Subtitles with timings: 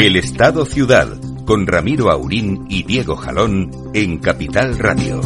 [0.00, 1.08] El Estado Ciudad,
[1.44, 5.20] con Ramiro Aurín y Diego Jalón en Capital Radio.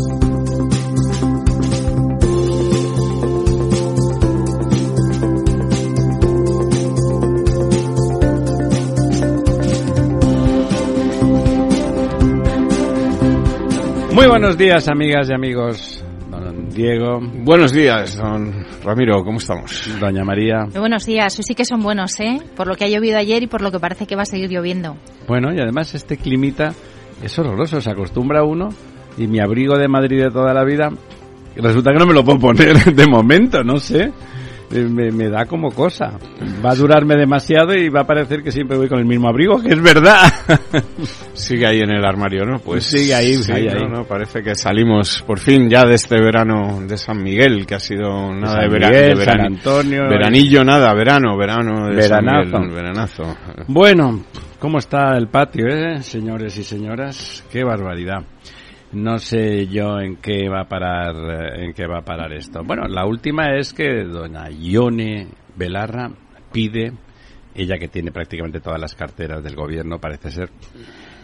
[14.13, 16.04] Muy buenos días, amigas y amigos.
[16.75, 17.21] Diego.
[17.21, 19.89] Buenos días, don Ramiro, ¿cómo estamos?
[20.01, 20.65] Doña María.
[20.71, 22.41] Muy buenos días, sí que son buenos, ¿eh?
[22.57, 24.51] Por lo que ha llovido ayer y por lo que parece que va a seguir
[24.51, 24.97] lloviendo.
[25.29, 26.73] Bueno, y además este climita
[27.23, 28.71] es horroroso, se acostumbra uno
[29.17, 30.91] y mi abrigo de Madrid de toda la vida
[31.57, 34.13] resulta que no me lo puedo poner de momento, no sé.
[34.73, 36.19] Eh, Me, me da como cosa.
[36.65, 39.61] Va a durarme demasiado y va a parecer que siempre voy con el mismo abrigo,
[39.63, 40.21] que es verdad.
[41.35, 42.59] Sigue ahí en el armario, ¿no?
[42.59, 46.81] Pues Sigue ahí, sí, ahí, no, parece que salimos por fin ya de este verano
[46.87, 50.09] de San Miguel, que ha sido nada San de, vera- Miguel, de San verani- Antonio.
[50.09, 52.59] Veranillo, nada, verano, verano de San Veranazo.
[52.61, 53.37] Miguel, veranazo.
[53.69, 54.25] Bueno,
[54.59, 57.45] ¿cómo está el patio, eh, señores y señoras?
[57.51, 58.23] Qué barbaridad.
[58.95, 62.63] No sé yo en qué va a parar, eh, en qué va a parar esto.
[62.65, 66.11] Bueno, la última es que doña Ione Belarra
[66.53, 66.93] pide,
[67.55, 70.51] ella que tiene prácticamente todas las carteras del gobierno, parece ser,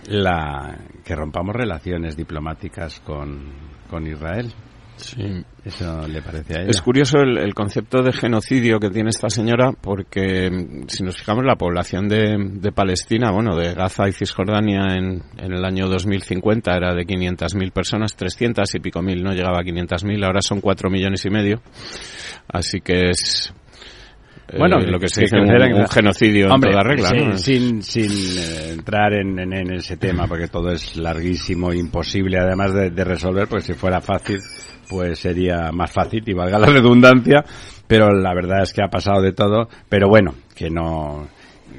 [0.08, 3.52] la que rompamos relaciones diplomáticas con,
[3.88, 4.52] con Israel.
[5.00, 5.44] Sí.
[5.64, 6.70] Eso le parece a ella.
[6.70, 11.16] Es curioso el, el concepto de genocidio que tiene esta señora porque mm, si nos
[11.18, 15.88] fijamos la población de, de Palestina, bueno, de Gaza y Cisjordania en, en el año
[15.88, 20.60] 2050 era de 500.000 personas, 300 y pico mil, no llegaba a 500.000, ahora son
[20.60, 21.60] 4 millones y medio.
[22.48, 23.52] Así que es
[24.48, 27.08] eh, Bueno, lo que se dice un, un genocidio Hombre, en toda regla,
[27.38, 32.72] sin, sin eh, entrar en, en- en ese tema, porque todo es larguísimo, imposible además
[32.74, 34.38] de, de resolver, pues si fuera fácil,
[34.90, 37.44] pues sería más fácil y valga la redundancia,
[37.86, 41.28] pero la verdad es que ha pasado de todo, pero bueno, que no,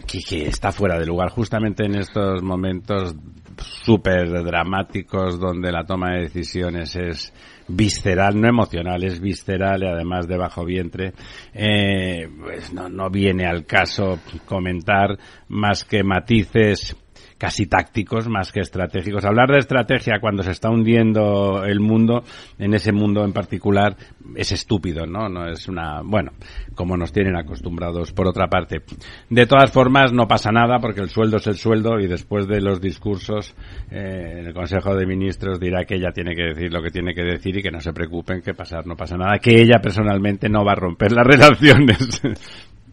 [0.07, 1.29] que, está fuera de lugar.
[1.29, 3.13] Justamente en estos momentos
[3.57, 7.33] súper dramáticos donde la toma de decisiones es
[7.67, 11.11] visceral, no emocional, es visceral y además de bajo vientre,
[11.53, 15.17] eh, pues no, no viene al caso comentar
[15.49, 16.95] más que matices
[17.41, 19.25] casi tácticos más que estratégicos.
[19.25, 22.23] Hablar de estrategia cuando se está hundiendo el mundo,
[22.59, 23.97] en ese mundo en particular,
[24.35, 25.27] es estúpido, ¿no?
[25.27, 26.33] No es una, bueno,
[26.75, 28.83] como nos tienen acostumbrados por otra parte.
[29.27, 32.61] De todas formas, no pasa nada porque el sueldo es el sueldo y después de
[32.61, 33.55] los discursos,
[33.89, 37.23] eh, el Consejo de Ministros dirá que ella tiene que decir lo que tiene que
[37.23, 40.63] decir y que no se preocupen, que pasar no pasa nada, que ella personalmente no
[40.63, 42.21] va a romper las relaciones.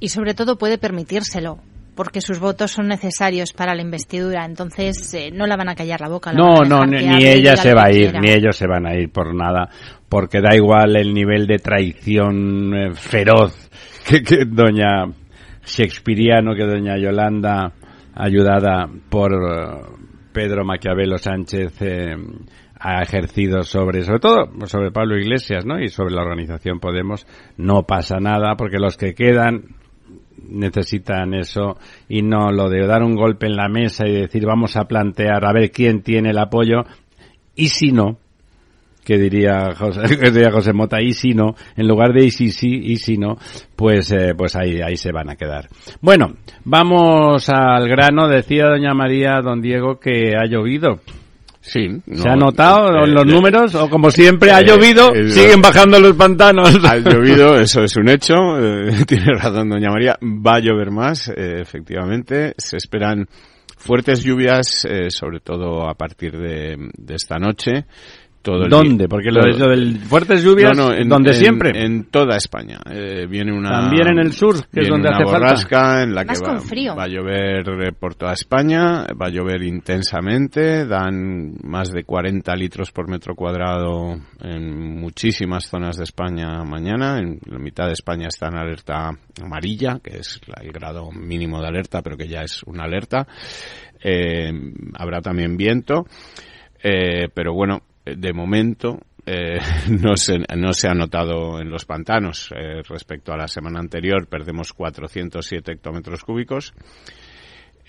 [0.00, 1.58] Y sobre todo puede permitírselo,
[1.98, 4.44] porque sus votos son necesarios para la investidura.
[4.44, 6.32] Entonces eh, no la van a callar la boca.
[6.32, 8.94] la No, no, ni, ni ella se va a ir, ni ellos se van a
[8.94, 9.68] ir por nada,
[10.08, 13.68] porque da igual el nivel de traición eh, feroz
[14.08, 15.06] que, que doña
[15.66, 17.72] Shakespeareano, que doña Yolanda,
[18.14, 19.82] ayudada por eh,
[20.32, 22.14] Pedro Maquiavelo Sánchez, eh,
[22.78, 25.80] ha ejercido sobre, sobre todo sobre Pablo Iglesias, ¿no?
[25.80, 27.26] Y sobre la organización Podemos,
[27.56, 29.77] no pasa nada, porque los que quedan
[30.48, 31.76] necesitan eso
[32.08, 35.44] y no lo de dar un golpe en la mesa y decir vamos a plantear
[35.44, 36.84] a ver quién tiene el apoyo
[37.54, 38.18] y si no
[39.04, 42.50] que diría José, que diría José Mota y si no en lugar de y si
[42.50, 43.36] sí y si no
[43.74, 45.68] pues eh, pues ahí ahí se van a quedar.
[46.02, 46.34] Bueno
[46.64, 48.28] vamos al grano.
[48.28, 51.00] Decía doña María don Diego que ha llovido
[51.68, 51.86] Sí.
[52.14, 53.74] ¿Se ha notado eh, los eh, números?
[53.74, 56.82] ¿O como siempre ha eh, llovido, eh, siguen bajando los pantanos?
[56.82, 58.34] Ha llovido, eso es un hecho.
[59.06, 60.18] tiene razón doña María.
[60.22, 62.54] Va a llover más, efectivamente.
[62.56, 63.26] Se esperan
[63.76, 67.84] fuertes lluvias, sobre todo a partir de, de esta noche.
[68.40, 69.04] Todo el ¿Dónde?
[69.04, 71.70] día- Porque lo, todo- eso del fuertes lluvias, No, no, en- donde en- siempre.
[71.84, 72.78] En toda España.
[72.90, 73.70] Eh, viene una.
[73.80, 76.02] También en el sur, que es donde hace falta.
[76.02, 76.94] en la que va, frío.
[76.96, 82.54] va a llover eh, por toda España, va a llover intensamente, dan más de 40
[82.54, 87.18] litros por metro cuadrado en muchísimas zonas de España mañana.
[87.18, 89.10] En la mitad de España está en alerta
[89.42, 93.26] amarilla, que es la- el grado mínimo de alerta, pero que ya es una alerta.
[94.02, 94.50] Eh,
[94.94, 96.06] habrá también viento,
[96.82, 97.80] eh, pero bueno,
[98.16, 99.00] de momento
[99.30, 99.58] eh,
[99.90, 102.50] no, se, no se ha notado en los pantanos.
[102.56, 106.72] Eh, respecto a la semana anterior, perdemos 407 hectómetros cúbicos.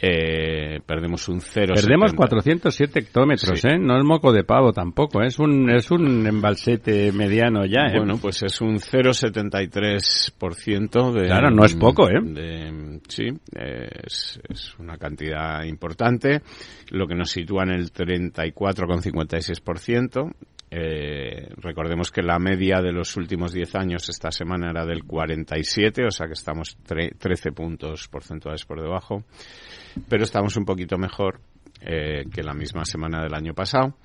[0.02, 0.80] Eh,
[1.10, 1.74] perdemos un 0,70.
[1.76, 3.68] Perdemos 407 hectómetros, Sí.
[3.68, 3.78] ¿eh?
[3.80, 5.28] No es moco de pavo tampoco, ¿eh?
[5.28, 7.98] es un es un embalsete mediano ya, ¿eh?
[7.98, 11.26] Bueno, pues es un 0,73% de...
[11.28, 12.20] Claro, no es poco, ¿eh?
[12.24, 13.26] de- sí,
[13.56, 16.42] es, es una cantidad importante,
[16.92, 20.32] lo que nos sitúa en el 34,56%.
[20.72, 26.06] Eh, recordemos que la media de los últimos 10 años esta semana era del 47,
[26.06, 29.24] o sea que estamos tre- 13 puntos porcentuales por debajo,
[30.08, 31.42] pero estamos un poquito mejor
[31.82, 33.96] eh, que la misma semana del año pasado.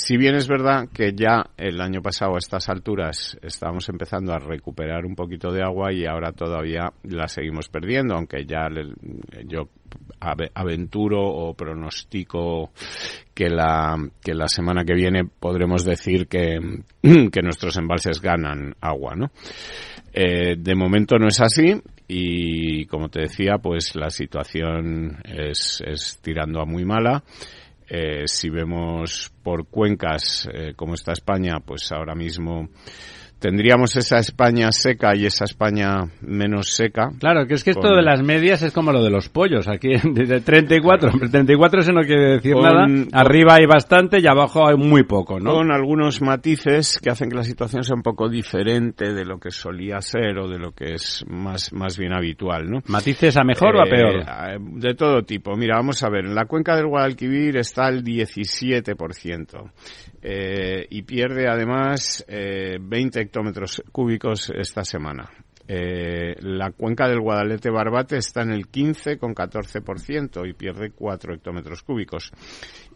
[0.00, 4.38] Si bien es verdad que ya el año pasado a estas alturas estábamos empezando a
[4.38, 8.94] recuperar un poquito de agua y ahora todavía la seguimos perdiendo, aunque ya le-
[9.44, 9.68] yo
[10.20, 12.70] ave- aventuro o pronostico
[13.34, 16.60] que la, que la semana que viene podremos decir que,
[17.02, 19.32] que nuestros embalses ganan agua, ¿no?
[20.12, 21.74] Eh, de momento no es así
[22.06, 27.24] y como te decía, pues la situación es, es tirando a muy mala.
[27.90, 32.68] Eh, si vemos por cuencas eh, como está España, pues ahora mismo
[33.38, 37.10] tendríamos esa España seca y esa España menos seca.
[37.18, 39.68] Claro, que es que esto de las medias es como lo de los pollos.
[39.68, 42.86] Aquí, de 34, hombre, 34 eso no quiere decir Con- nada.
[43.12, 45.52] Arriba hay bastante y abajo hay muy poco, ¿no?
[45.52, 49.50] Con algunos matices que hacen que la situación sea un poco diferente de lo que
[49.50, 52.80] solía ser o de lo que es más, más bien habitual, ¿no?
[52.88, 54.16] ¿Matices a mejor o a Eh, peor?
[54.20, 55.54] eh, De todo tipo.
[55.56, 56.24] Mira, vamos a ver.
[56.26, 59.70] En la cuenca del Guadalquivir está el 17%.
[60.20, 65.28] eh, y pierde además eh, 20 hectómetros cúbicos esta semana.
[65.70, 72.32] Eh, la cuenca del Guadalete Barbate está en el 15,14% y pierde 4 hectómetros cúbicos.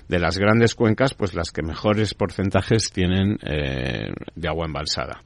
[0.06, 5.20] de las grandes cuencas, pues las que mejores porcentajes tienen eh, de agua embalsada.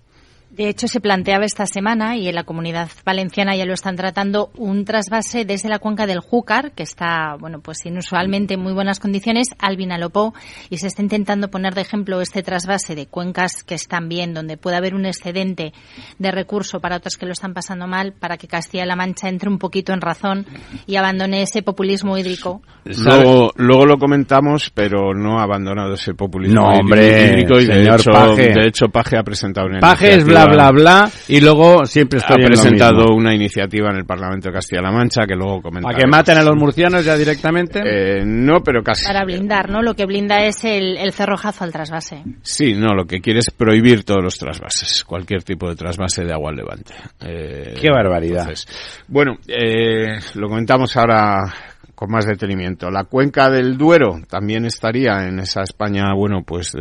[0.56, 4.50] De hecho, se planteaba esta semana, y en la comunidad valenciana ya lo están tratando,
[4.56, 8.98] un trasvase desde la cuenca del Júcar, que está, bueno, pues inusualmente en muy buenas
[8.98, 10.32] condiciones, al Vinalopó,
[10.70, 14.56] y se está intentando poner de ejemplo este trasvase de cuencas que están bien, donde
[14.56, 15.75] puede haber un excedente
[16.18, 19.58] de recurso para otros que lo están pasando mal, para que Castilla-La Mancha entre un
[19.58, 20.46] poquito en razón
[20.86, 22.62] y abandone ese populismo hídrico.
[22.84, 27.66] Luego, luego lo comentamos, pero no ha abandonado ese populismo No, hídrico- hombre, hídrico y
[27.66, 28.54] de señor hecho, Paje.
[28.54, 32.22] de hecho Paje ha presentado una Paje es bla, bla, bla, y luego siempre ha
[32.22, 33.16] estoy en lo presentado mismo.
[33.16, 35.92] una iniciativa en el Parlamento de Castilla-La Mancha que luego comentaremos.
[35.92, 37.80] ¿Para que maten a los murcianos ya directamente?
[37.84, 39.06] Eh, no, pero casi.
[39.06, 39.82] Para blindar, ¿no?
[39.82, 42.22] Lo que blinda es el, el cerrojazo al trasvase.
[42.42, 46.32] Sí, no, lo que quiere es prohibir todos los trasvases, cualquier tipo de trasvase de
[46.32, 46.94] agua al levante.
[47.20, 48.40] Eh, Qué barbaridad.
[48.48, 48.66] entonces,
[49.08, 51.52] bueno, eh, lo comentamos ahora
[51.96, 52.90] con más detenimiento.
[52.90, 56.74] La cuenca del Duero también estaría en esa España, bueno, pues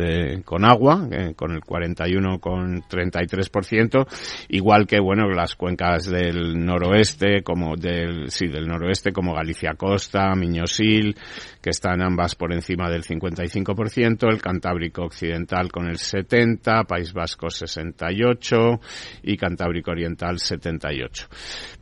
[0.44, 4.06] con agua, eh, con el 41,33%,
[4.50, 10.34] igual que, bueno, las cuencas del noroeste, como del, sí, del noroeste, como Galicia Costa,
[10.34, 11.16] Miñosil,
[11.62, 17.46] que están ambas por encima del 55%, el Cantábrico Occidental con el 70%, País Vasco
[17.46, 18.80] 68%
[19.22, 21.26] y Cantábrico Oriental 78%.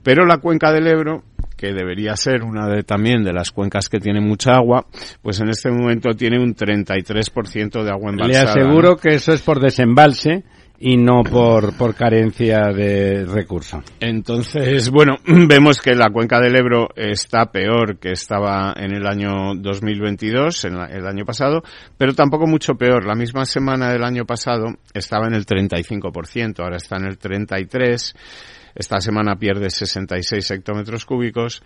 [0.05, 1.25] Pero la cuenca del Ebro
[1.57, 4.87] que debería ser una de también de las cuencas que tiene mucha agua,
[5.23, 8.55] pues en este momento tiene un 33% de agua embalsada.
[8.55, 10.45] Le aseguro que eso es por desembalse
[10.79, 13.83] y no por, por carencia de recursos.
[14.01, 19.55] Entonces, bueno, vemos que la cuenca del Ebro está peor que estaba en el año
[19.57, 21.63] 2022, en el año pasado,
[21.97, 23.07] pero tampoco mucho peor.
[23.07, 28.15] La misma semana del año pasado estaba en el 35%, ahora está en el 33%.
[28.75, 31.63] Esta semana pierde 66 hectómetros cúbicos.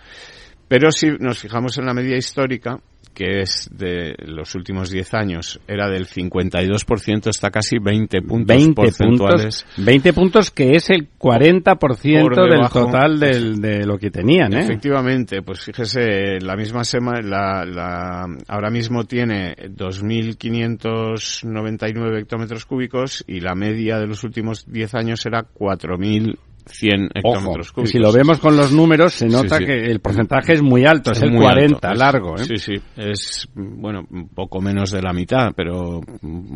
[0.69, 2.79] Pero si nos fijamos en la media histórica,
[3.19, 8.75] que es de los últimos 10 años, era del 52%, está casi 20 puntos 20
[8.75, 9.65] porcentuales.
[9.65, 14.61] Puntos, 20 puntos que es el 40% del total del, de lo que tenían, ¿eh?
[14.61, 23.41] Efectivamente, pues fíjese, la misma semana, la, la, ahora mismo tiene 2.599 hectómetros cúbicos y
[23.41, 27.91] la media de los últimos 10 años era 4.000 100 hectómetros cúbicos.
[27.91, 31.23] Si lo vemos con los números, se nota que el porcentaje es muy alto, es,
[31.23, 32.37] el 40, largo.
[32.37, 32.45] ¿eh?
[32.45, 36.01] Sí, sí, es, bueno, un poco menos de la mitad, pero,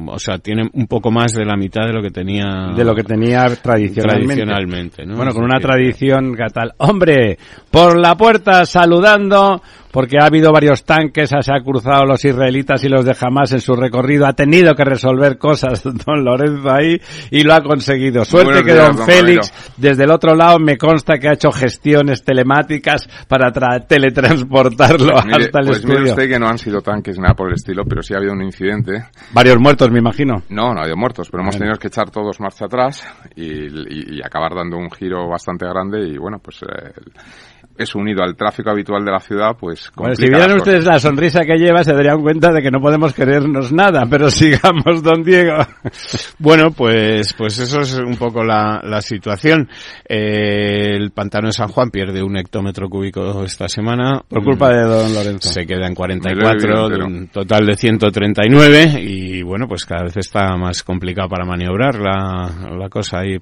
[0.06, 2.72] o sea, tiene un poco más de la mitad de lo que tenía...
[2.74, 5.04] De lo que tenía tradicionalmente.
[5.06, 6.72] Bueno, con una tradición gatal.
[6.78, 7.38] ¡Hombre!
[7.70, 9.62] Por la puerta, saludando
[9.92, 13.60] porque ha habido varios tanques, se ha cruzado los israelitas y los de Hamas en
[13.60, 18.24] su recorrido, ha tenido que resolver cosas don Lorenzo ahí y lo ha conseguido.
[18.24, 23.08] Suerte que don, Félix, desde el otro lado, me consta que ha hecho gestiones telemáticas
[23.28, 23.52] para
[23.86, 25.98] teletransportarlo pues hasta el pues estudio.
[26.00, 28.32] Mire usted que no han sido tanques nada por el estilo, pero sí ha habido
[28.32, 29.04] un incidente.
[29.32, 30.42] Varios muertos, me imagino.
[30.48, 33.04] No, no ha habido muertos, pero hemos tenido que echar todos marcha atrás
[33.36, 36.62] y, y, acabar dando un giro bastante grande y bueno, pues...
[36.62, 36.92] Eh,
[37.76, 41.40] es unido al tráfico habitual de la ciudad, pues bueno, si vieran ustedes la sonrisa
[41.40, 45.56] que lleva, se darían cuenta de que no podemos querernos nada, pero sigamos, don Diego.
[46.38, 49.68] bueno, pues, pues eso es un poco la, la situación.
[50.08, 54.22] Eh, el pantano de San Juan pierde un hectómetro cúbico esta semana.
[54.28, 55.48] Por culpa de don Lorenzo.
[55.48, 60.56] Se queda en 44, de un total de 139, y bueno, pues cada vez está
[60.56, 63.38] más complicado para maniobrar la, la cosa ahí.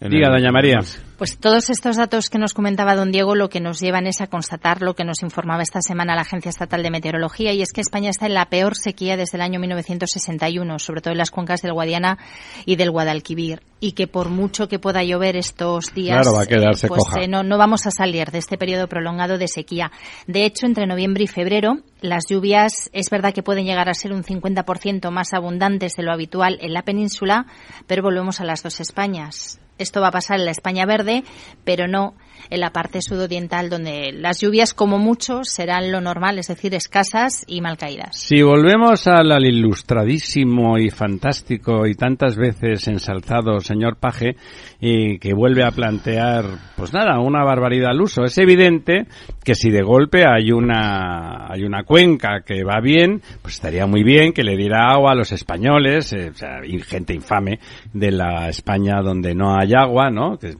[0.00, 0.78] Diga, doña María.
[1.20, 4.28] Pues todos estos datos que nos comentaba don Diego lo que nos llevan es a
[4.28, 7.82] constatar lo que nos informaba esta semana la Agencia Estatal de Meteorología y es que
[7.82, 11.60] España está en la peor sequía desde el año 1961, sobre todo en las cuencas
[11.60, 12.16] del Guadiana
[12.64, 16.88] y del Guadalquivir y que por mucho que pueda llover estos días, va a quedarse
[16.88, 19.92] pues, eh, no, no vamos a salir de este periodo prolongado de sequía.
[20.26, 24.14] De hecho, entre noviembre y febrero, las lluvias es verdad que pueden llegar a ser
[24.14, 27.44] un 50% más abundantes de lo habitual en la península,
[27.86, 29.60] pero volvemos a las dos Españas.
[29.80, 31.24] Esto va a pasar en la España verde,
[31.64, 32.14] pero no
[32.48, 37.44] en la parte sudoriental donde las lluvias como mucho serán lo normal, es decir, escasas
[37.46, 38.16] y mal caídas.
[38.16, 44.36] Si volvemos al, ilustradísimo y fantástico y tantas veces ensalzado señor Paje
[44.80, 46.44] y que vuelve a plantear,
[46.76, 49.06] pues nada, una barbaridad al uso, es evidente
[49.44, 54.02] que si de golpe hay una hay una cuenca que va bien, pues estaría muy
[54.02, 57.58] bien que le diera agua a los españoles, eh, o sea, gente infame
[57.92, 60.38] de la España donde no hay agua, ¿no?
[60.38, 60.54] Que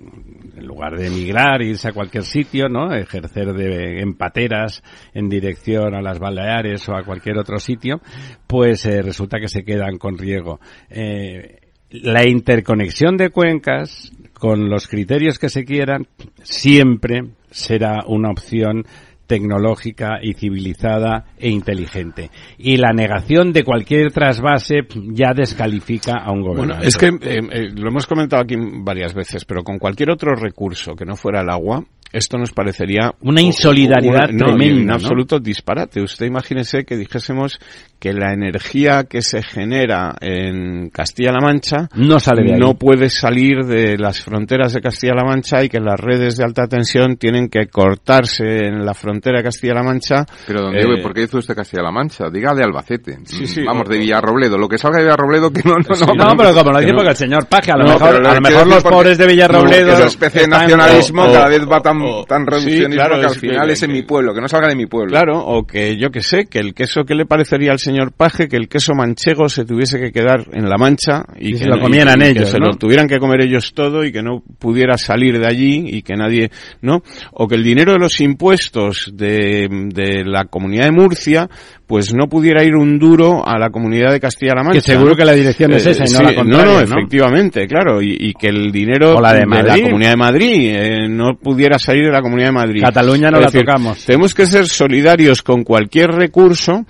[0.60, 2.94] en lugar de emigrar, irse a cualquier sitio, ¿no?
[2.94, 4.82] Ejercer de empateras
[5.14, 8.00] en dirección a las Baleares o a cualquier otro sitio,
[8.46, 10.60] pues eh, resulta que se quedan con riego.
[10.88, 11.58] Eh,
[11.90, 16.06] la interconexión de cuencas, con los criterios que se quieran,
[16.42, 18.84] siempre será una opción
[19.30, 22.32] tecnológica y civilizada e inteligente.
[22.58, 24.80] Y la negación de cualquier trasvase
[25.12, 26.74] ya descalifica a un gobierno.
[26.74, 30.34] Bueno, es que eh, eh, lo hemos comentado aquí varias veces, pero con cualquier otro
[30.34, 36.02] recurso que no fuera el agua, esto nos parecería una insolidaridad tremenda, un absoluto disparate.
[36.02, 37.60] Usted imagínese que dijésemos
[38.00, 43.98] que la energía que se genera en Castilla-La Mancha no sale no puede salir de
[43.98, 48.66] las fronteras de Castilla-La Mancha y que las redes de alta tensión tienen que cortarse
[48.66, 50.24] en la frontera de Castilla-La Mancha.
[50.46, 52.30] Pero don Diego, eh, ¿por qué dice usted Castilla-La Mancha?
[52.32, 53.18] Diga de Albacete.
[53.66, 54.56] Vamos, de Villarrobledo.
[54.56, 55.74] Lo que salga de Villarrobledo que no...
[55.74, 58.40] No, no, pero como lo dice porque el señor Paje, a lo mejor, a lo
[58.40, 59.92] mejor los pobres de Villarrobledo...
[59.92, 63.92] esa especie de nacionalismo cada vez va tan tan reduccionismo que al final es, en
[63.92, 65.10] mi pueblo, que no salga de mi pueblo.
[65.10, 68.48] Claro, o que yo que sé, que el queso que le parecería al señor Paje,
[68.48, 72.22] que el queso manchego se tuviese que quedar en la mancha y, que lo comieran
[72.22, 75.46] ellos, que se lo tuvieran que comer ellos todo y que no pudiera salir de
[75.46, 76.50] allí y que nadie,
[76.82, 77.02] ¿no?
[77.32, 81.48] O que el dinero de los impuestos de, de la comunidad de Murcia
[81.90, 84.74] pues no pudiera ir un duro a la comunidad de Castilla-La Mancha.
[84.74, 88.00] Que seguro que la dirección es esa y no la contraria, No, no, efectivamente, claro,
[88.00, 92.12] y, que el dinero la de, la comunidad de Madrid eh, no pudiera salir de
[92.12, 92.80] la comunidad de Madrid.
[92.80, 94.04] Cataluña no la tocamos.
[94.04, 96.86] Tenemos que ser solidarios con cualquier recurso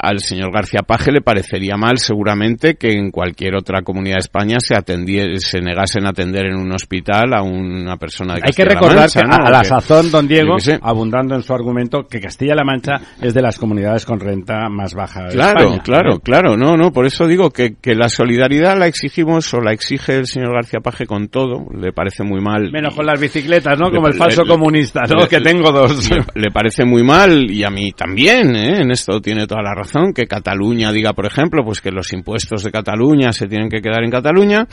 [0.00, 4.56] al señor García Paje le parecería mal seguramente que en cualquier otra comunidad de España
[4.60, 8.64] se atendiera, se negasen a atender en un hospital a una persona de Hay que
[8.64, 13.34] recordar que a, la sazón, don Diego, abundando en su argumento, que Castilla-La Mancha es
[13.34, 17.06] de las comunidades con renta más baja de Claro, España, claro, claro, no, no, por
[17.06, 21.06] eso digo que, que la solidaridad la exigimos o la exige el señor García Paje
[21.06, 22.70] con todo, le parece muy mal.
[22.72, 23.90] Menos con las bicicletas, ¿no?
[23.90, 25.26] Como el falso comunista, ¿no?
[25.26, 26.10] que tengo dos.
[26.34, 28.80] Le, parece muy mal y a mí también, ¿eh?
[28.80, 32.62] En esto tiene toda la razón que Cataluña diga, por ejemplo, pues que los impuestos
[32.62, 34.66] de Cataluña se tienen que quedar en Cataluña.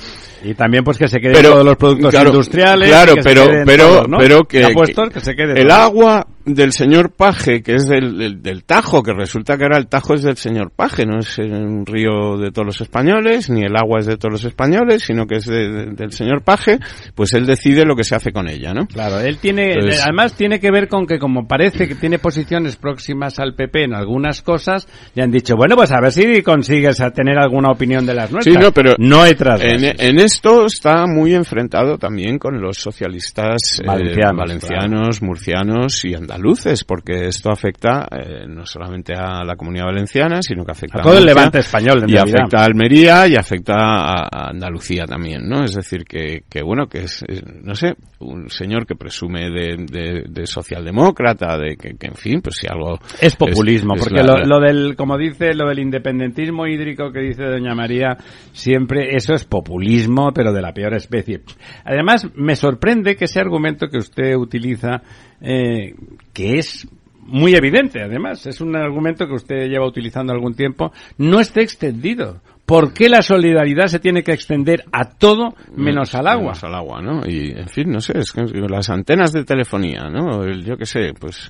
[0.43, 2.89] Y también pues que se queden todos los productos industriales.
[2.89, 4.65] Claro, pero, pero, pero que,
[5.13, 9.57] que, se quede el agua del señor Paje, que es del, del, Tajo, que resulta
[9.57, 12.81] que ahora el Tajo es del señor Paje, no es un río de todos los
[12.81, 16.79] españoles, ni el agua es de todos los españoles, sino que es del señor Paje,
[17.15, 18.87] pues él decide lo que se hace con ella, ¿no?
[18.87, 23.39] Claro, él tiene, además tiene que ver con que como parece que tiene posiciones próximas
[23.39, 27.11] al PP en algunas cosas, le han dicho, bueno, pues a ver si consigues a
[27.11, 28.55] tener alguna opinión de las nuestras.
[28.55, 33.79] Sí, no, pero no hay en, en, esto está muy enfrentado también con los socialistas
[33.79, 39.85] eh, valencianos, murcianos y andaluces luces, porque esto afecta eh, no solamente a la comunidad
[39.85, 43.75] valenciana, sino que afecta a, todo el levante español, y afecta a Almería y afecta
[43.75, 45.63] a, Andalucía también, ¿no?
[45.63, 47.23] Es decir, que, que bueno, que es,
[47.63, 52.67] no sé, un señor que presume de, de, socialdemócrata, de que, en fin, pues si
[52.67, 52.99] algo...
[53.21, 57.75] Es populismo, porque lo, lo, del, como dice, lo del independentismo hídrico que dice doña
[57.75, 58.17] María,
[58.51, 61.41] siempre eso es populismo, pero de la peor especie.
[61.83, 65.01] Además, me sorprende que ese argumento que usted utiliza
[65.41, 65.93] eh,
[66.33, 66.87] que es
[67.27, 72.41] muy evidente, además, es un argumento que usted lleva utilizando algún tiempo, no esté extendido.
[72.67, 76.47] ¿Por qué la solidaridad se tiene que extender a todo menos al agua?
[76.47, 77.21] Menos al agua, ¿no?
[77.25, 80.45] Y, en fin, no sé, es que las antenas de telefonía, ¿no?
[80.45, 81.49] yo qué sé, pues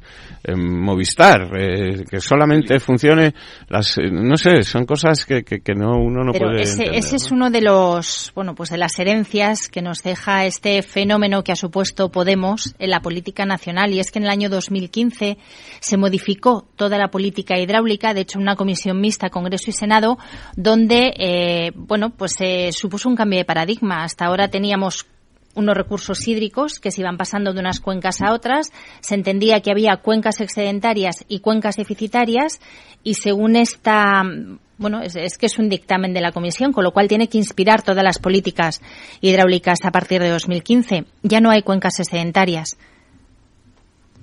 [0.56, 3.34] Movistar, eh, que solamente funcione,
[3.68, 7.16] las, eh, no sé, son cosas que, que, no uno no puede ese, entender, ese
[7.16, 11.52] es uno de los, bueno, pues de las herencias que nos deja este fenómeno que
[11.52, 15.40] ha supuesto Podemos en la política nacional y es que en el año 2015
[15.80, 20.20] se modificó toda la política hidráulica, de hecho una comisión mixta Congreso y Senado,
[20.56, 24.04] donde eh, bueno, pues se supuso un cambio de paradigma.
[24.04, 25.06] Hasta ahora teníamos
[25.56, 28.72] unos recursos hídricos que se iban pasando de unas cuencas a otras.
[29.00, 32.60] Se entendía que había cuencas excedentarias y cuencas deficitarias
[33.04, 34.24] y según esta
[34.78, 37.82] bueno, es, que es un dictamen de la Comisión, con lo cual tiene que inspirar
[37.82, 38.82] todas las políticas
[39.22, 41.06] hidráulicas a partir de 2015.
[41.24, 42.78] Ya no hay cuencas excedentarias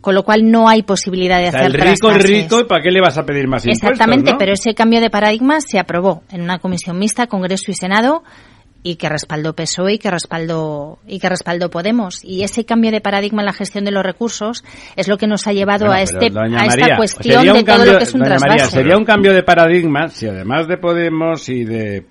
[0.04, 2.90] con lo cual no hay posibilidad de hacer el rico es rico y para qué
[2.90, 6.42] le vas a pedir más impuestos exactamente pero ese cambio de paradigma se aprobó en
[6.42, 8.22] una comisión mixta Congreso y Senado
[8.86, 12.22] y que respaldó PSOE y que respaldó y que respaldó Podemos.
[12.22, 14.62] Y ese cambio de paradigma en la gestión de los recursos
[14.94, 18.04] es lo que nos ha llevado a este a esta cuestión de todo lo que
[18.04, 18.66] es un trasvase.
[18.66, 22.04] sería un cambio de paradigma si además de Podemos y de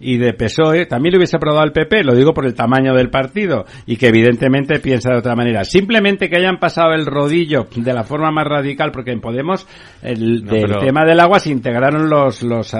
[0.00, 3.10] y de PSOE también lo hubiese aprobado el PP, lo digo por el tamaño del
[3.10, 5.64] partido y que evidentemente piensa de otra manera.
[5.64, 9.66] Simplemente que hayan pasado el rodillo de la forma más radical porque en Podemos
[10.02, 12.78] el del tema del agua se integraron los los eh,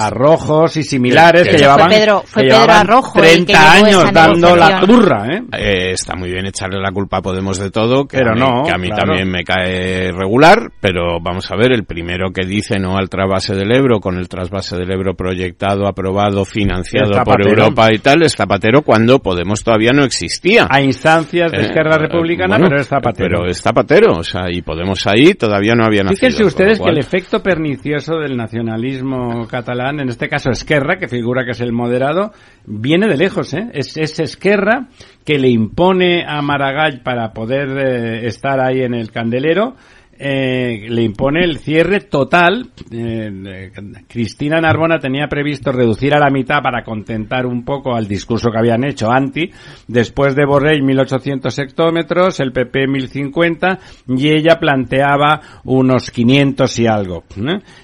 [0.00, 2.22] arrojos y similares que, llevaban Pedro
[2.68, 5.42] Arrojo 30 años dando la turra, ¿eh?
[5.52, 5.90] ¿eh?
[5.92, 8.62] Está muy bien echarle la culpa a Podemos de todo, que pero a mí, no,
[8.64, 12.78] que a mí también me cae regular, pero vamos a ver, el primero que dice
[12.78, 17.88] no al trasvase del Ebro, con el trasvase del Ebro proyectado, aprobado, financiado por Europa
[17.92, 20.66] y tal, es Zapatero cuando Podemos todavía no existía.
[20.68, 23.28] A instancias de eh, Esquerra Republicana, pero es Zapatero.
[23.28, 26.20] Pero es Zapatero, o sea, y Podemos ahí todavía no había nacido.
[26.20, 31.44] Fíjense ustedes que el efecto pernicioso del nacionalismo catalán, en este caso Esquerra, que figura
[31.44, 32.32] que es el moderado,
[32.66, 33.68] viene de lejos, ¿eh?
[33.72, 34.88] Es, es Esquerra
[35.24, 39.76] que le impone a Maragall para poder eh, estar ahí en el candelero,
[40.18, 42.70] eh, le impone el cierre total.
[42.90, 43.72] Eh,
[44.06, 48.58] Cristina Narbona tenía previsto reducir a la mitad para contentar un poco al discurso que
[48.58, 49.50] habían hecho anti.
[49.88, 57.24] Después de Borrell 1800 hectómetros, el PP 1050 y ella planteaba unos 500 y algo.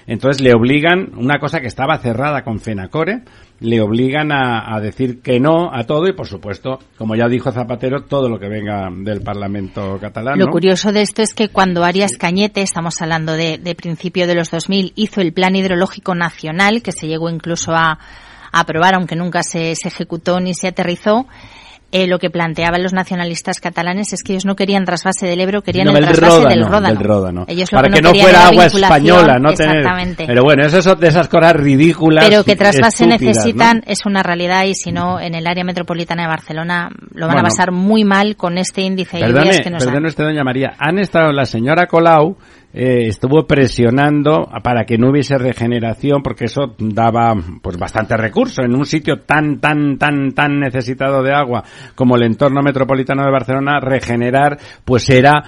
[0.07, 3.23] Entonces le obligan una cosa que estaba cerrada con Fenacore
[3.59, 7.51] le obligan a, a, decir que no a todo y, por supuesto, como ya dijo
[7.51, 10.39] Zapatero, todo lo que venga del Parlamento catalán.
[10.39, 14.35] Lo curioso de esto es que cuando Arias Cañete, estamos hablando de, de principio de
[14.35, 17.99] los 2000, hizo el Plan Hidrológico Nacional, que se llegó incluso a,
[18.51, 21.27] a aprobar, aunque nunca se, se ejecutó ni se aterrizó,
[21.91, 25.61] eh, lo que planteaban los nacionalistas catalanes es que ellos no querían trasvase del Ebro,
[25.61, 27.45] querían el, trasvase del, Ródano.
[27.47, 30.25] Ellos Para que, no, fuera agua española, no exactamente.
[30.27, 32.25] Pero bueno, eso es de esas cosas ridículas.
[32.27, 36.27] Pero que trasvase necesitan es una realidad y si no, en el área metropolitana de
[36.29, 40.09] Barcelona lo van a pasar muy mal con este índice de lluvias que nos Perdone
[40.09, 40.75] usted, doña María.
[40.77, 42.37] Han estado la señora Colau
[42.71, 48.61] eh, estuvo presionando para que no hubiese regeneración porque eso daba pues bastante recurso.
[48.61, 51.63] En un sitio tan tan tan tan necesitado de agua
[51.95, 55.43] como el entorno metropolitano de Barcelona regenerar pues era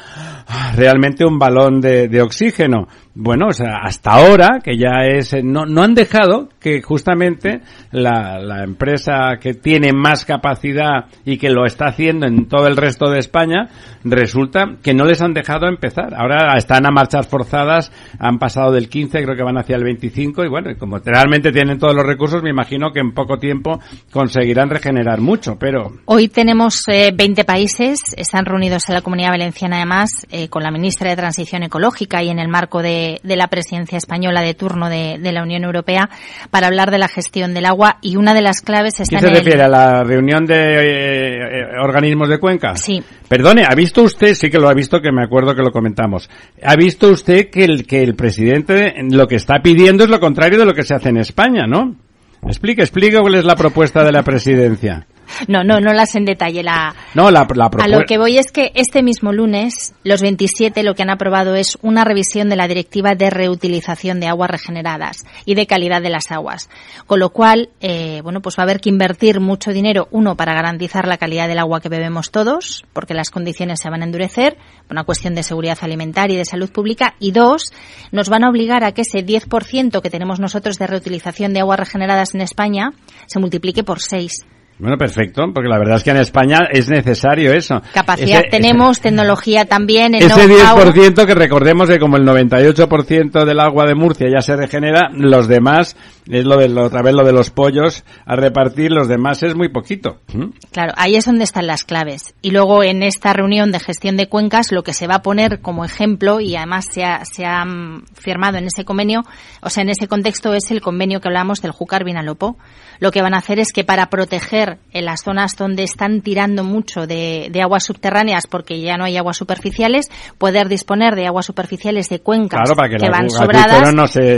[0.76, 5.42] realmente un balón de, de oxígeno bueno, o sea, hasta ahora, que ya es, eh,
[5.44, 11.50] no, no han dejado que justamente la, la, empresa que tiene más capacidad y que
[11.50, 13.68] lo está haciendo en todo el resto de España,
[14.06, 16.14] resulta que no les han dejado empezar.
[16.16, 20.46] Ahora están a marchas forzadas, han pasado del 15, creo que van hacia el 25
[20.46, 23.80] y bueno, como realmente tienen todos los recursos, me imagino que en poco tiempo
[24.12, 25.92] conseguirán regenerar mucho, pero...
[26.06, 30.72] Hoy tenemos eh, 20 países, están reunidos en la Comunidad Valenciana además eh, con la
[30.72, 34.90] ministra de Transición Ecológica y en el marco de de, la presidencia española de turno
[34.90, 36.10] de, la Unión Europea
[36.50, 39.34] para hablar de la gestión del agua y una de las claves está ¿Qué se
[39.34, 42.76] refiere a la reunión de eh, eh, organismos de cuenca?
[42.76, 43.02] Sí.
[43.28, 44.34] Perdone, ¿ha visto usted?
[44.34, 46.30] Sí que lo ha visto, que me acuerdo que lo comentamos.
[46.64, 50.60] ¿Ha visto usted que el, que el presidente lo que está pidiendo es lo contrario
[50.60, 51.96] de lo que se hace en España, no?
[52.44, 55.06] Explique, explique cuál es la propuesta de la presidencia.
[55.48, 56.64] No, no, no las en detalle.
[56.64, 60.84] La, no, la, la A lo que voy es que este mismo lunes, los 27,
[60.84, 65.26] lo que han aprobado es una revisión de la Directiva de Reutilización de Aguas Regeneradas
[65.46, 66.70] y de calidad de las aguas.
[67.08, 70.54] Con lo cual, eh, bueno, pues va a haber que invertir mucho dinero, uno, para
[70.54, 74.58] garantizar la calidad del agua que bebemos todos, porque las condiciones se van a endurecer,
[74.90, 77.72] una cuestión de seguridad alimentaria y de salud pública, y dos,
[78.12, 81.80] nos van a obligar a que ese 10% que tenemos nosotros de reutilización de aguas
[81.80, 82.94] regeneradas en España
[83.28, 84.46] se multiplique por seis.
[84.82, 87.84] Bueno, perfecto, porque la verdad es que en España es necesario eso.
[87.94, 90.16] Capacidad tenemos, tecnología también.
[90.16, 94.56] El ese 10% que recordemos que como el 98% del agua de Murcia ya se
[94.56, 95.96] regenera, los demás,
[96.40, 99.70] es lo de otra vez lo de los pollos a repartir, los demás es muy
[99.70, 100.20] poquito.
[100.34, 100.52] ¿Mm?
[100.72, 102.34] Claro, ahí es donde están las claves.
[102.42, 105.60] Y luego en esta reunión de gestión de cuencas lo que se va a poner
[105.62, 109.24] como ejemplo y además se ha, se ha mm, firmado en ese convenio,
[109.62, 112.58] o sea, en ese contexto es el convenio que hablamos del Júcar Vinalopó.
[113.00, 116.64] Lo que van a hacer es que para proteger en las zonas donde están tirando
[116.64, 122.10] mucho de, aguas subterráneas porque ya no hay aguas superficiales, poder disponer de aguas superficiales
[122.10, 123.94] de cuencas que, van sobradas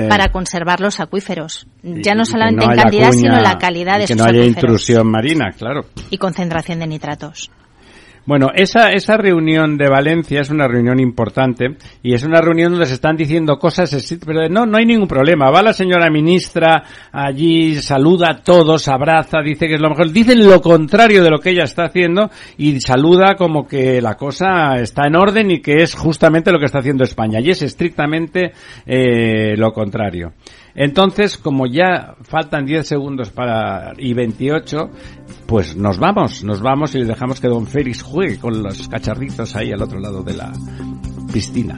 [0.10, 1.68] para conservar los acuíferos.
[1.84, 5.52] Ya no solamente en cantidad, sino en la calidad de que no haya intrusión marina,
[5.58, 5.86] claro.
[6.10, 7.52] Y concentración de nitratos.
[8.26, 12.86] Bueno, esa, esa reunión de Valencia es una reunión importante y es una reunión donde
[12.86, 15.52] se están diciendo cosas, pero no, no hay ningún problema.
[15.52, 20.10] Va la señora ministra allí, saluda a todos, abraza, dice que es lo mejor.
[20.10, 24.78] Dicen lo contrario de lo que ella está haciendo y saluda como que la cosa
[24.80, 27.42] está en orden y que es justamente lo que está haciendo España.
[27.42, 28.54] Y es estrictamente
[28.86, 30.32] eh, lo contrario.
[30.76, 34.90] Entonces, como ya faltan 10 segundos para y 28,
[35.46, 39.56] pues nos vamos, nos vamos y le dejamos que don Félix juegue con los cacharritos
[39.56, 40.52] ahí al otro lado de la
[41.32, 41.78] piscina.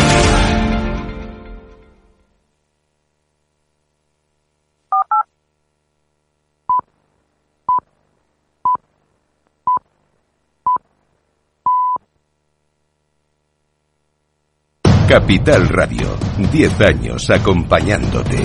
[15.11, 16.07] Capital Radio,
[16.53, 18.37] 10 años acompañándote.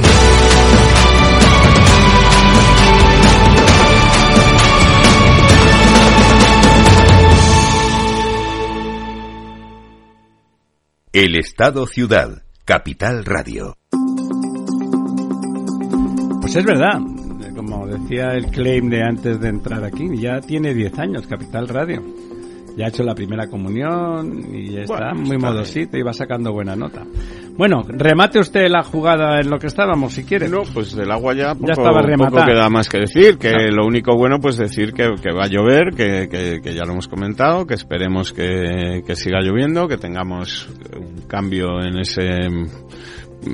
[11.12, 13.76] El Estado Ciudad, Capital Radio.
[16.40, 16.98] Pues es verdad,
[17.55, 22.26] como decía el claim de antes de entrar aquí, ya tiene 10 años Capital Radio
[22.77, 27.05] ya ha hecho la primera comunión y está muy modosito y va sacando buena nota.
[27.57, 30.49] Bueno, remate usted la jugada en lo que estábamos, si quiere.
[30.49, 33.39] No, pues del agua ya poco, ya estaba poco queda más que decir.
[33.39, 36.85] Que lo único bueno, pues decir que, que va a llover, que, que, que, ya
[36.85, 42.47] lo hemos comentado, que esperemos que, que siga lloviendo, que tengamos un cambio en ese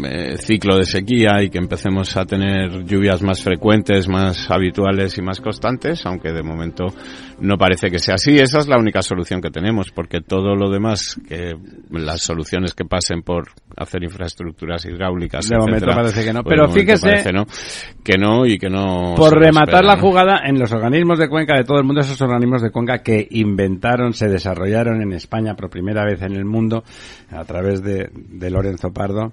[0.05, 5.23] eh, ciclo de sequía y que empecemos a tener lluvias más frecuentes, más habituales y
[5.23, 6.87] más constantes, aunque de momento
[7.41, 8.39] no parece que sea así.
[8.39, 11.55] Esa es la única solución que tenemos, porque todo lo demás, que
[11.91, 16.43] las soluciones que pasen por hacer infraestructuras hidráulicas, de momento parece que no.
[16.43, 17.23] Pues Pero fíjese
[18.05, 19.15] que no y que no.
[19.17, 22.63] Por rematar la jugada en los organismos de cuenca de todo el mundo, esos organismos
[22.63, 26.85] de cuenca que inventaron, se desarrollaron en España por primera vez en el mundo
[27.31, 29.33] a través de, de Lorenzo Pardo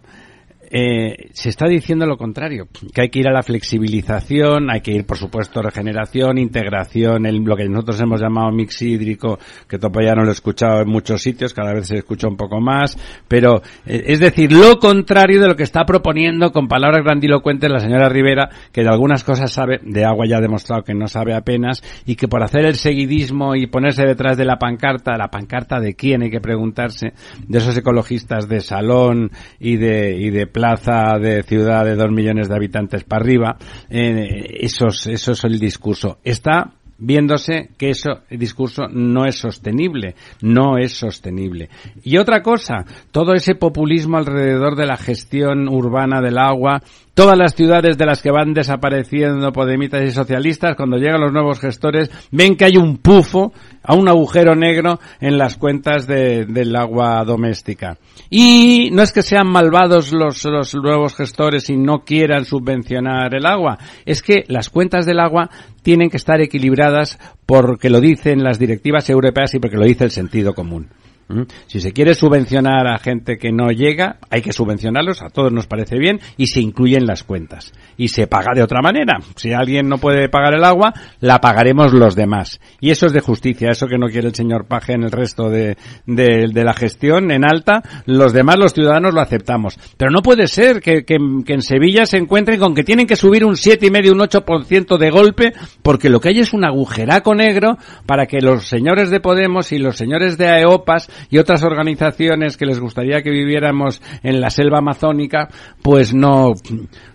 [0.71, 4.91] eh, se está diciendo lo contrario, que hay que ir a la flexibilización, hay que
[4.91, 10.13] ir, por supuesto, regeneración, integración, el, lo que nosotros hemos llamado mix hídrico, que todavía
[10.13, 13.61] no lo he escuchado en muchos sitios, cada vez se escucha un poco más, pero
[13.85, 18.09] eh, es decir, lo contrario de lo que está proponiendo con palabras grandilocuentes la señora
[18.09, 21.81] Rivera, que de algunas cosas sabe, de agua ya ha demostrado que no sabe apenas,
[22.05, 25.95] y que por hacer el seguidismo y ponerse detrás de la pancarta, la pancarta de
[25.95, 27.13] quién hay que preguntarse,
[27.47, 32.49] de esos ecologistas de salón y de, y de plaza de ciudad de dos millones
[32.49, 33.57] de habitantes para arriba,
[33.89, 36.19] eh, eso, eso es el discurso.
[36.21, 41.69] Está viéndose que eso, el discurso no es sostenible, no es sostenible.
[42.03, 46.81] Y otra cosa, todo ese populismo alrededor de la gestión urbana del agua,
[47.13, 51.59] todas las ciudades de las que van desapareciendo podemitas y socialistas, cuando llegan los nuevos
[51.59, 53.51] gestores, ven que hay un pufo,
[53.83, 57.97] a un agujero negro en las cuentas de, del agua doméstica.
[58.29, 63.45] Y no es que sean malvados los, los nuevos gestores y no quieran subvencionar el
[63.45, 65.49] agua, es que las cuentas del agua
[65.81, 70.11] tienen que estar equilibradas porque lo dicen las directivas europeas y porque lo dice el
[70.11, 70.89] sentido común.
[71.29, 71.43] ¿Mm?
[71.67, 75.67] Si se quiere subvencionar a gente que no llega, hay que subvencionarlos, a todos nos
[75.67, 77.71] parece bien, y se incluyen las cuentas.
[77.97, 79.19] Y se paga de otra manera.
[79.35, 82.59] Si alguien no puede pagar el agua, la pagaremos los demás.
[82.79, 85.49] Y eso es de justicia, eso que no quiere el señor Paje en el resto
[85.49, 89.77] de, de, la gestión, en alta, los demás, los ciudadanos, lo aceptamos.
[89.97, 93.45] Pero no puede ser que, que, en Sevilla se encuentren con que tienen que subir
[93.45, 98.25] un 7,5, un 8% de golpe, porque lo que hay es un agujeraco negro para
[98.25, 102.79] que los señores de Podemos y los señores de AEOPAS y otras organizaciones que les
[102.79, 105.49] gustaría que viviéramos en la selva amazónica,
[105.81, 106.53] pues no,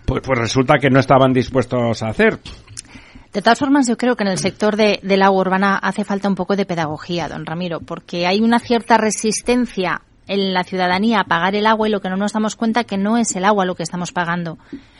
[0.05, 2.39] pues, pues resulta que no estaban dispuestos a hacer.
[3.33, 6.29] De todas formas, yo creo que en el sector de, del agua urbana hace falta
[6.29, 11.23] un poco de pedagogía, don Ramiro, porque hay una cierta resistencia en la ciudadanía a
[11.25, 13.65] pagar el agua y lo que no nos damos cuenta que no es el agua
[13.65, 14.57] lo que estamos pagando.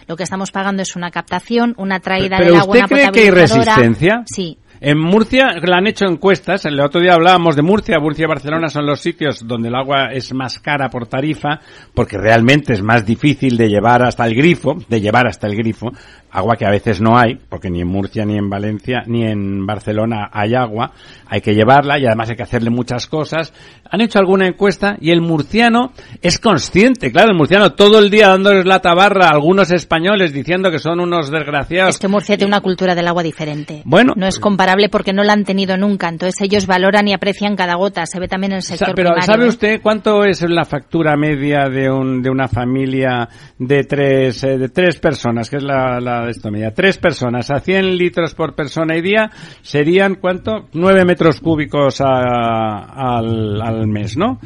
[0.08, 3.32] Lo que estamos pagando es una captación, una traída del agua, una cree que hay
[3.32, 4.24] resistencia?
[4.26, 4.60] Sí.
[4.82, 8.68] En Murcia le han hecho encuestas, el otro día hablábamos de Murcia, Murcia y Barcelona
[8.68, 11.62] son los sitios donde el agua es más cara por tarifa,
[11.94, 15.92] porque realmente es más difícil de llevar hasta el grifo, de llevar hasta el grifo,
[16.36, 19.66] agua que a veces no hay, porque ni en Murcia, ni en Valencia, ni en
[19.66, 20.92] Barcelona hay agua,
[21.28, 23.54] hay que llevarla y además hay que hacerle muchas cosas.
[23.90, 28.30] Han hecho alguna encuesta y el murciano es consciente, claro, el murciano todo el día
[28.30, 31.96] dándoles la tabarra a algunos españoles diciendo que son unos desgraciados.
[31.96, 33.82] Es que Murcia tiene una cultura del agua diferente.
[33.86, 34.14] Bueno.
[34.16, 37.76] No es comparable porque no la han tenido nunca, entonces ellos valoran y aprecian cada
[37.76, 41.70] gota, se ve también en el sector Pero ¿sabe usted cuánto es la factura media
[41.70, 46.25] de, un, de una familia de tres, eh, de tres personas, que es la, la
[46.26, 46.74] de esto media?
[46.74, 50.68] Tres personas a 100 litros por persona y día serían, ¿cuánto?
[50.74, 54.40] Nueve metros cúbicos al, al mes, ¿no?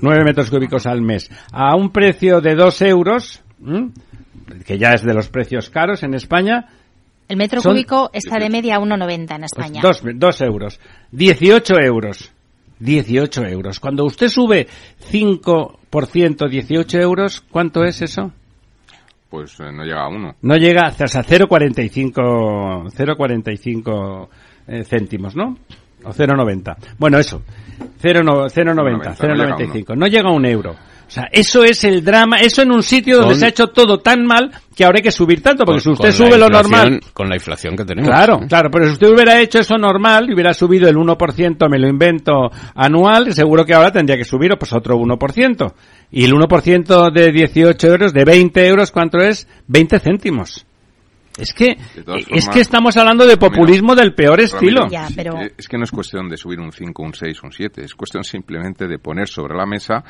[0.00, 1.30] Nueve metros cúbicos al mes.
[1.52, 3.42] A un precio de dos euros,
[4.66, 6.68] que ya es de los precios caros en España.
[7.28, 9.80] El metro cúbico está de media a 1,90 en pues España.
[9.82, 10.80] dos, dos euros.
[11.12, 12.30] 18 euros.
[12.80, 13.80] 18 euros.
[13.80, 14.66] Cuando usted sube
[15.10, 18.32] 5%, 18 euros, ¿cuánto es eso?
[19.34, 20.36] Pues eh, no llega a uno.
[20.42, 24.28] No llega hasta 0,45 0,45
[24.68, 25.58] eh, céntimos, ¿no?
[26.04, 26.76] O 0,90.
[26.98, 27.42] Bueno, eso.
[28.00, 29.96] 0,90, 0,95.
[29.96, 30.76] No llega a un euro.
[31.06, 34.00] O sea, eso es el drama, eso en un sitio donde se ha hecho todo
[34.00, 37.00] tan mal que ahora hay que subir tanto, porque si usted sube lo normal...
[37.12, 38.10] Con la inflación que tenemos.
[38.10, 41.78] Claro, claro, pero si usted hubiera hecho eso normal y hubiera subido el 1%, me
[41.78, 45.74] lo invento, anual, seguro que ahora tendría que subir pues otro 1%.
[46.10, 49.46] Y el 1% de 18 euros, de 20 euros, ¿cuánto es?
[49.68, 50.66] 20 céntimos.
[51.36, 51.76] Es que,
[52.30, 54.86] es que estamos hablando de populismo del peor estilo.
[55.58, 57.84] Es que no es cuestión de subir un 5, un 6, un 7.
[57.84, 60.04] Es cuestión simplemente de poner sobre la mesa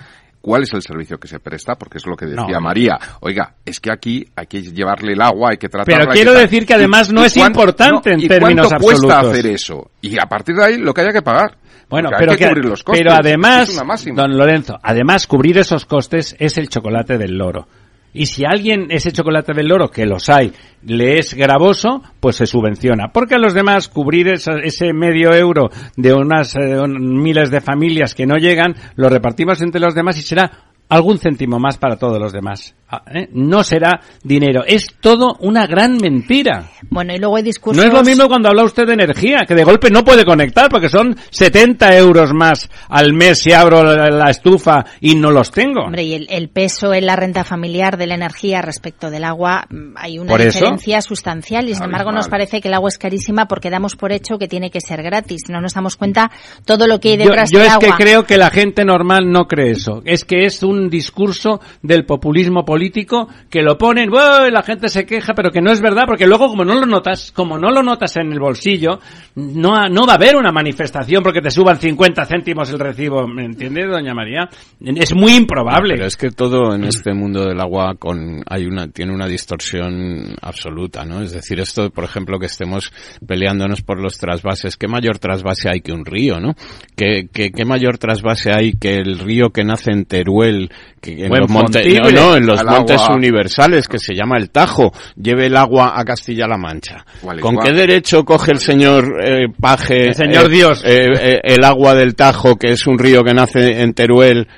[0.44, 2.98] cuál es el servicio que se presta, porque es lo que decía María.
[3.20, 6.00] Oiga, es que aquí hay que llevarle el agua, hay que tratarla.
[6.00, 9.90] Pero quiero decir que además no es importante en términos cuánto cuesta hacer eso?
[10.02, 11.56] Y a partir de ahí lo que haya que pagar.
[11.88, 13.02] Bueno, pero, que, cubrir los costes.
[13.02, 13.74] pero además,
[14.14, 17.66] don Lorenzo, además cubrir esos costes es el chocolate del loro.
[18.14, 20.52] Y si alguien ese chocolate del loro, que los hay,
[20.84, 23.08] le es gravoso, pues se subvenciona.
[23.12, 28.24] Porque a los demás cubrir ese medio euro de unas eh, miles de familias que
[28.24, 32.32] no llegan, lo repartimos entre los demás y será algún céntimo más para todos los
[32.32, 32.74] demás.
[32.88, 33.28] Ah, ¿eh?
[33.32, 34.62] No será dinero.
[34.66, 36.70] Es todo una gran mentira.
[36.90, 37.82] Bueno, y luego hay discursos...
[37.82, 40.68] No es lo mismo cuando habla usted de energía, que de golpe no puede conectar
[40.68, 45.84] porque son 70 euros más al mes si abro la, estufa y no los tengo.
[45.86, 49.94] Hombre, y el, peso en la renta familiar de la energía respecto del agua, mm,
[49.96, 53.70] hay una diferencia sustancial y sin embargo nos parece que el agua es carísima porque
[53.70, 55.42] damos por hecho que tiene que ser gratis.
[55.48, 56.30] No nos damos cuenta
[56.64, 59.46] todo lo que hay detrás yo, yo es que creo que la gente normal no
[59.46, 60.02] cree eso.
[60.04, 65.34] Es que es un discurso del populismo político que lo ponen, la gente se queja,
[65.34, 68.16] pero que no es verdad, porque luego como no lo notas, como no lo notas
[68.16, 68.98] en el bolsillo,
[69.34, 73.44] no, no va a haber una manifestación porque te suban 50 céntimos el recibo, ¿me
[73.44, 74.48] entiende, doña María?
[74.80, 75.94] Es muy improbable.
[75.94, 80.36] pero es que todo en este mundo del agua con, hay una, tiene una distorsión
[80.40, 81.22] absoluta, ¿no?
[81.22, 82.92] Es decir, esto, por ejemplo, que estemos
[83.26, 86.54] peleándonos por los trasvases, ¿qué mayor trasvase hay que un río, no?
[86.96, 90.63] ¿Qué, qué, qué mayor trasvase hay que el río que nace en Teruel
[91.02, 95.56] en los, montes, no, en los montes universales que se llama el Tajo lleve el
[95.56, 97.04] agua a Castilla-La Mancha.
[97.40, 101.94] ¿Con qué derecho coge el señor eh, Paje, el señor eh, Dios, eh, el agua
[101.94, 104.48] del Tajo, que es un río que nace en Teruel?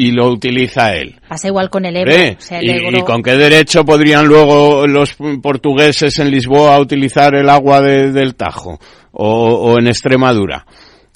[0.00, 1.16] y lo utiliza él.
[1.28, 2.14] Pasa igual con el Ebro.
[2.60, 8.78] ¿Y, con qué derecho podrían luego los portugueses en Lisboa utilizar el agua del Tajo
[9.10, 10.64] o en Extremadura?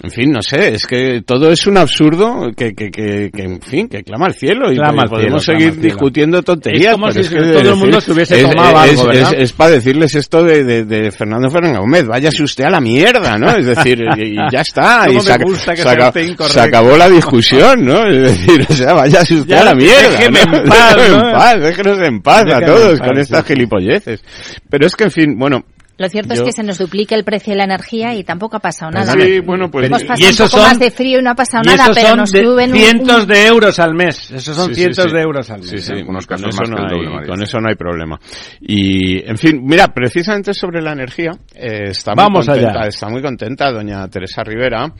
[0.02, 3.60] En fin, no sé, es que todo es un absurdo que, que, que, que en
[3.60, 4.76] fin, que clama al cielo y
[5.08, 6.86] podemos seguir discutiendo tonterías.
[6.86, 10.64] Es como si todo el mundo estuviese tomado algo, es, es, para decirles esto de,
[10.64, 13.50] de, de, Fernando Fernández Gómez, váyase usted a la mierda, ¿no?
[13.50, 15.38] Es decir, y, ya está, y se,
[16.48, 18.04] se, acabó la discusión, ¿no?
[18.04, 20.10] Es decir, o sea, váyase usted a la mierda.
[20.10, 24.24] Déjeme en paz, déjenos en paz, déjenos en paz a todos con estas gilipolleces.
[24.68, 25.64] Pero es que, en fin, bueno,
[25.98, 28.60] lo cierto es que se nos duplica el precio de la energía y tampoco ha
[28.60, 29.12] pasado nada.
[29.12, 29.86] Sí, bueno, pues...
[29.86, 32.72] Hemos pasado un poco más de frío y no ha pasado nada, pero nos suben
[32.72, 34.30] cientos de euros al mes.
[34.30, 35.70] Esos son cientos de euros al mes.
[35.70, 38.18] Sí, sí, con, eso no hay, con eso no hay problema.
[38.60, 43.22] Y, en fin, mira, precisamente sobre la energía, eh, está, Vamos muy contenta, está muy
[43.22, 44.92] contenta doña Teresa Rivera.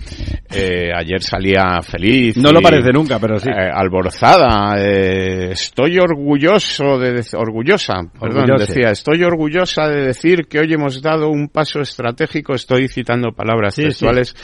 [0.51, 2.37] Eh, ayer salía feliz.
[2.37, 3.49] No lo parece nunca, pero sí.
[3.49, 4.77] Eh, alborzada.
[4.79, 7.23] Eh, estoy orgulloso de...
[7.35, 8.91] Orgullosa, perdón, decía.
[8.91, 14.35] Estoy orgullosa de decir que hoy hemos dado un paso estratégico, estoy citando palabras textuales,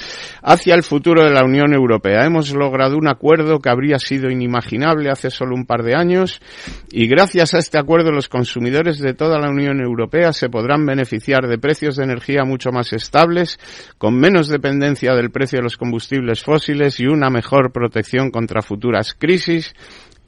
[0.42, 2.24] hacia el futuro de la Unión Europea.
[2.24, 6.40] Hemos logrado un acuerdo que habría sido inimaginable hace solo un par de años
[6.90, 11.46] y gracias a este acuerdo los consumidores de toda la Unión Europea se podrán beneficiar
[11.46, 13.58] de precios de energía mucho más estables,
[13.98, 19.14] con menos dependencia del precio de los combustibles fósiles y una mejor protección contra futuras
[19.18, 19.74] crisis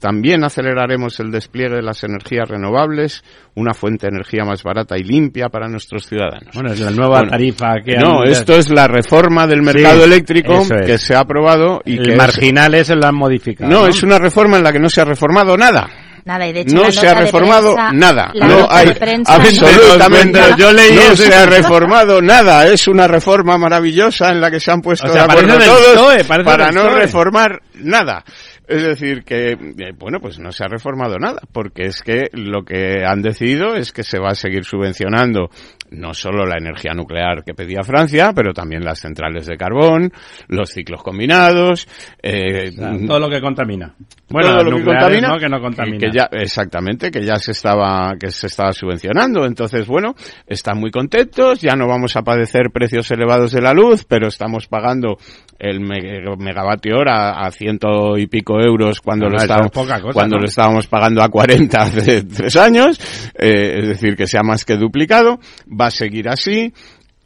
[0.01, 5.03] también aceleraremos el despliegue de las energías renovables, una fuente de energía más barata y
[5.03, 6.55] limpia para nuestros ciudadanos.
[6.55, 10.97] Bueno, es la nueva tarifa que No, esto es la reforma del mercado eléctrico que
[10.97, 13.69] se ha aprobado y que marginales se lo han modificado.
[13.69, 15.87] No, es una reforma en la que no se ha reformado nada.
[16.25, 18.31] Nada, y de hecho, no se ha reformado nada.
[18.35, 18.93] No hay
[19.25, 20.39] absolutamente.
[20.57, 22.67] Yo leí no se ha reformado nada.
[22.67, 26.89] Es una reforma maravillosa en la que se han puesto de acuerdo todos para no
[26.89, 28.23] reformar nada.
[28.71, 32.63] Es decir, que, eh, bueno, pues no se ha reformado nada, porque es que lo
[32.63, 35.49] que han decidido es que se va a seguir subvencionando
[35.91, 40.11] no solo la energía nuclear que pedía Francia, pero también las centrales de carbón,
[40.47, 41.87] los ciclos combinados,
[42.23, 42.71] eh,
[43.05, 43.93] todo lo que contamina.
[44.29, 45.97] Bueno, todo lo que contamina, que no contamina.
[45.97, 49.45] Que ya, exactamente, que ya se estaba, que se estaba subvencionando.
[49.45, 50.15] Entonces, bueno,
[50.47, 54.67] están muy contentos, ya no vamos a padecer precios elevados de la luz, pero estamos
[54.67, 55.17] pagando
[55.59, 59.71] el megavatio hora a ciento y pico euros cuando lo estábamos,
[60.13, 62.99] cuando lo estábamos pagando a 40 hace tres años,
[63.35, 66.73] eh, es decir, que sea más que duplicado va a seguir así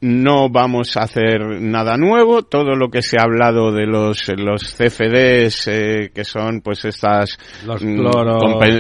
[0.02, 2.44] no vamos a hacer nada nuevo.
[2.44, 7.38] Todo lo que se ha hablado de los, los CFDs, eh, que son pues estas...
[7.66, 7.96] Los mm,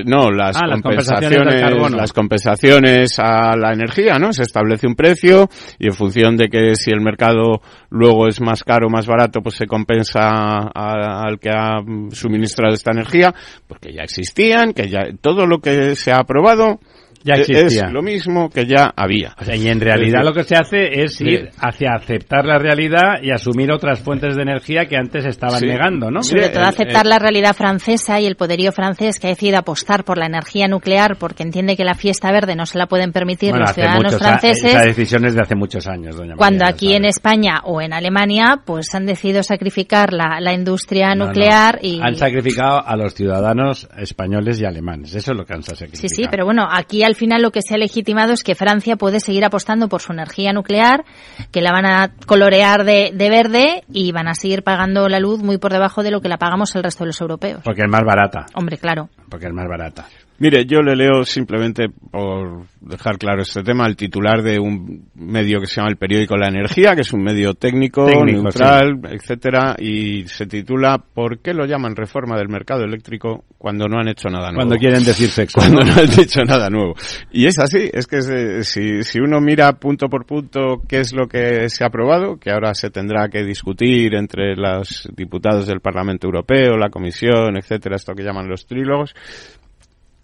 [0.05, 4.33] no, las ah, compensaciones, las compensaciones a la energía, ¿no?
[4.33, 5.49] Se establece un precio
[5.79, 9.41] y en función de que si el mercado luego es más caro o más barato,
[9.41, 11.77] pues se compensa al que ha
[12.11, 13.33] suministrado esta energía,
[13.67, 16.79] porque ya existían, que ya todo lo que se ha aprobado
[17.25, 17.87] ya existía.
[17.87, 19.35] Es lo mismo que ya había.
[19.51, 23.71] y en realidad lo que se hace es ir hacia aceptar la realidad y asumir
[23.71, 26.21] otras fuentes de energía que antes estaban negando, ¿no?
[26.21, 30.19] Sobre todo aceptar la realidad francesa y el poderío francés que ha decidido apostar por
[30.19, 33.71] la energía nuclear porque entiende que la fiesta verde no se la pueden permitir los
[33.71, 34.65] ciudadanos franceses.
[34.65, 38.61] Esa decisión es de hace muchos años, doña Cuando aquí en España o en Alemania,
[38.63, 41.99] pues han decidido sacrificar la, la industria nuclear y...
[42.03, 45.15] Han sacrificado a los ciudadanos españoles y alemanes.
[45.15, 46.07] Eso es lo que han sacrificado.
[46.07, 48.95] Sí, sí, pero bueno, aquí al final lo que se ha legitimado es que Francia
[48.95, 51.03] puede seguir apostando por su energía nuclear,
[51.51, 55.57] que la van a colorear de, verde y van a seguir pagando la luz muy
[55.57, 57.61] por debajo de lo que la pagamos el resto de los europeos.
[57.63, 58.45] Porque es más barata.
[58.53, 59.09] Hombre, claro.
[59.29, 60.05] Porque es más barata.
[60.37, 65.61] Mire, yo le leo simplemente, por dejar claro este tema, el titular de un medio
[65.61, 70.27] que se llama el periódico La Energía, que es un medio técnico, neutral, etcétera, y
[70.27, 74.51] se titula ¿Por qué lo llaman reforma del mercado eléctrico cuando no han hecho nada
[74.51, 74.67] nuevo?
[74.67, 75.59] Cuando quieren decir sexo.
[75.59, 76.95] Cuando no, han hecho nada nuevo.
[77.31, 78.21] Y es así, es que
[78.63, 82.51] si, si uno mira punto por punto qué es lo que se ha aprobado, que
[82.51, 88.13] ahora se tendrá que discutir entre los diputados del Parlamento Europeo, la Comisión, etcétera, esto
[88.13, 89.15] que llaman los trílogos,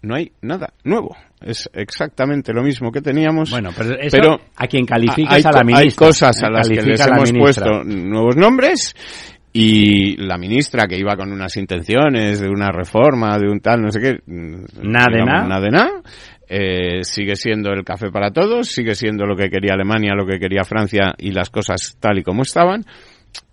[0.02, 1.16] no hay nada nuevo.
[1.40, 3.50] Es exactamente lo mismo que teníamos.
[3.50, 3.70] Bueno,
[4.10, 5.78] pero, a quien califica a la ministra.
[5.78, 8.94] Hay cosas a las que les hemos puesto nuevos nombres
[9.52, 13.90] y la ministra que iba con unas intenciones de una reforma, de un tal, no
[13.90, 14.18] sé qué.
[14.26, 15.48] Nada de nada.
[15.48, 16.02] Nada de nada.
[16.48, 20.38] Eh, sigue siendo el café para todos, sigue siendo lo que quería Alemania, lo que
[20.38, 22.84] quería Francia y las cosas tal y como estaban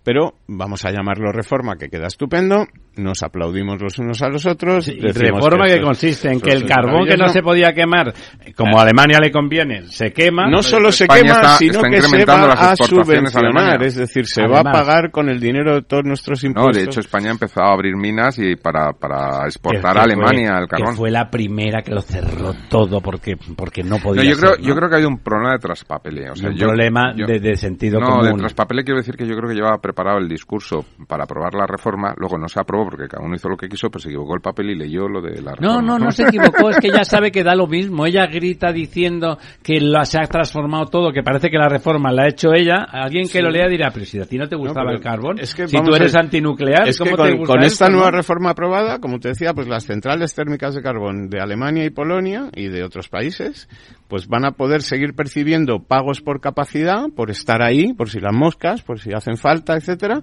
[0.02, 2.66] pero vamos a llamarlo reforma, que queda estupendo,
[2.96, 4.86] nos aplaudimos los unos a los otros.
[4.86, 8.12] reforma que, consiste en que el carbón que no se podía quemar,
[8.56, 10.48] como a Alemania le conviene, se quema.
[10.48, 14.64] No solo se quema, sino que se va a subvencionar, es decir, se va a
[14.64, 16.76] pagar con el dinero de todos nuestros impuestos.
[16.76, 20.58] No, de hecho España ha empezado a abrir minas y para, para exportar a Alemania
[20.58, 20.92] el carbón.
[20.92, 24.74] Que fue la primera que lo cerró todo porque, porque no podía yo, creo, yo
[24.74, 26.32] creo que hay un problema de traspapeleo.
[26.34, 28.24] un problema de, sentido común.
[28.24, 31.54] No, de traspapeleo quiero decir que yo creo que llevaba preparado el discurso para aprobar
[31.54, 34.08] la reforma, luego no se aprobó porque cada uno hizo lo que quiso, pero se
[34.08, 35.80] equivocó el papel y leyó lo de la reforma.
[35.80, 38.06] No, no, no se equivocó, es que ella sabe que da lo mismo.
[38.06, 42.24] Ella grita diciendo que lo, se ha transformado todo, que parece que la reforma la
[42.24, 42.86] ha hecho ella.
[42.90, 45.54] Alguien que lo lea dirá, pero si a ti no te gustaba el carbón, es
[45.54, 49.54] que, si tú eres antinuclear, es que con, esta nueva reforma aprobada, como te decía,
[49.54, 53.68] pues las centrales térmicas de carbón de Alemania y Polonia y de otros países,
[54.08, 58.34] pues van a poder seguir percibiendo pagos por capacidad, por estar ahí, por si las
[58.34, 60.22] moscas, por si hacen falta, etcétera,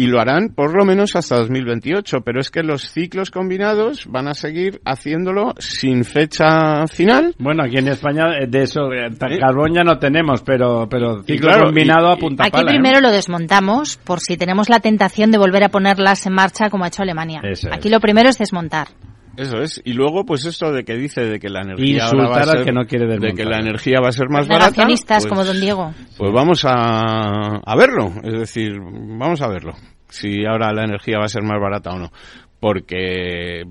[0.00, 4.28] y lo harán por lo menos hasta 2028, pero es que los ciclos combinados van
[4.28, 7.34] a seguir haciéndolo sin fecha final.
[7.38, 11.52] Bueno, aquí en España eh, de eso eh, carbón ya no tenemos, pero pero ciclo
[11.66, 12.64] combinado a punta Aquí ¿eh?
[12.66, 16.84] primero lo desmontamos por si tenemos la tentación de volver a ponerlas en marcha como
[16.84, 17.42] ha hecho Alemania.
[17.70, 18.88] aquí lo primero es desmontar.
[19.40, 19.80] Eso es.
[19.84, 22.72] Y luego, pues esto de que dice de que la energía va a ser, que
[22.72, 24.84] no quiere de que la energía va a ser más barata.
[24.84, 25.94] Pues, como don Diego.
[26.18, 28.12] Pues vamos a, a verlo.
[28.22, 29.72] Es decir, vamos a verlo.
[30.08, 32.10] Si ahora la energía va a ser más barata o no
[32.60, 33.62] porque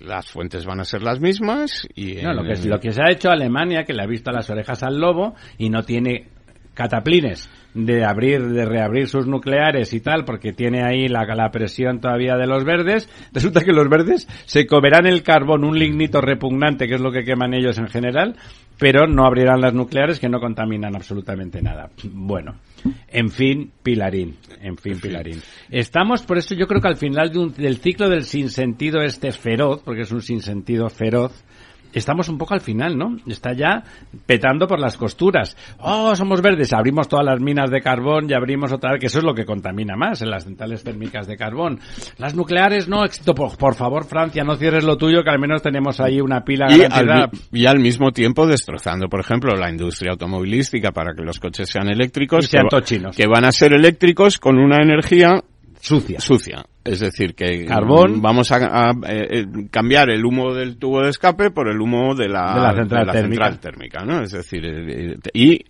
[0.00, 3.10] las fuentes van a ser las mismas y no, lo que lo que se ha
[3.10, 6.28] hecho Alemania que le ha visto las orejas al lobo y no tiene
[6.72, 12.00] cataplines de abrir, de reabrir sus nucleares y tal, porque tiene ahí la, la presión
[12.00, 16.86] todavía de los verdes, resulta que los verdes se comerán el carbón, un lignito repugnante,
[16.86, 18.36] que es lo que queman ellos en general,
[18.78, 21.90] pero no abrirán las nucleares que no contaminan absolutamente nada.
[22.04, 22.56] Bueno,
[23.08, 25.40] en fin, Pilarín, en fin, Pilarín.
[25.68, 29.32] Estamos, por eso yo creo que al final de un, del ciclo del sinsentido este
[29.32, 31.44] feroz, porque es un sinsentido feroz,
[31.92, 33.16] estamos un poco al final, ¿no?
[33.26, 33.82] Está ya
[34.26, 35.56] petando por las costuras.
[35.78, 39.18] Oh, somos verdes, abrimos todas las minas de carbón y abrimos otra vez, que eso
[39.18, 41.80] es lo que contamina más en las centrales térmicas de carbón.
[42.18, 46.00] Las nucleares no, éxito, por, favor, Francia, no cierres lo tuyo, que al menos tenemos
[46.00, 50.92] ahí una pila y al, y al mismo tiempo destrozando, por ejemplo, la industria automovilística
[50.92, 53.16] para que los coches sean eléctricos, y sean chinos.
[53.16, 55.42] que van a ser eléctricos con una energía
[55.80, 56.20] sucia.
[56.20, 56.64] Sucia.
[56.88, 61.68] Es decir, que carbón vamos a, eh, cambiar el humo del tubo de escape por
[61.68, 64.04] el humo de la, central, térmica.
[64.04, 64.22] ¿no?
[64.22, 65.60] Es decir, eh, y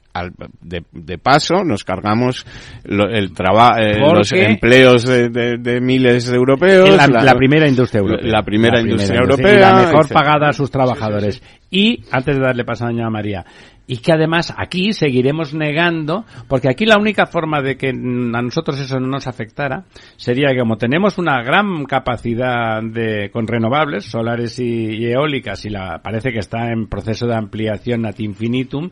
[0.60, 2.46] de, paso nos cargamos
[2.84, 6.90] el trabajo, eh, los empleos de, miles de europeos.
[6.90, 8.30] La, primera industria europea.
[8.30, 9.58] La primera, industria, europea.
[9.58, 11.42] la mejor pagada a sus trabajadores.
[11.70, 13.44] Y, antes de darle paso a doña María,
[13.88, 18.78] y que además aquí seguiremos negando, porque aquí la única forma de que a nosotros
[18.78, 19.86] eso no nos afectara
[20.16, 26.00] sería que como tenemos una gran capacidad de con renovables, solares y, eólicas, y la
[26.02, 28.90] parece que está en proceso de ampliación ad infinitum,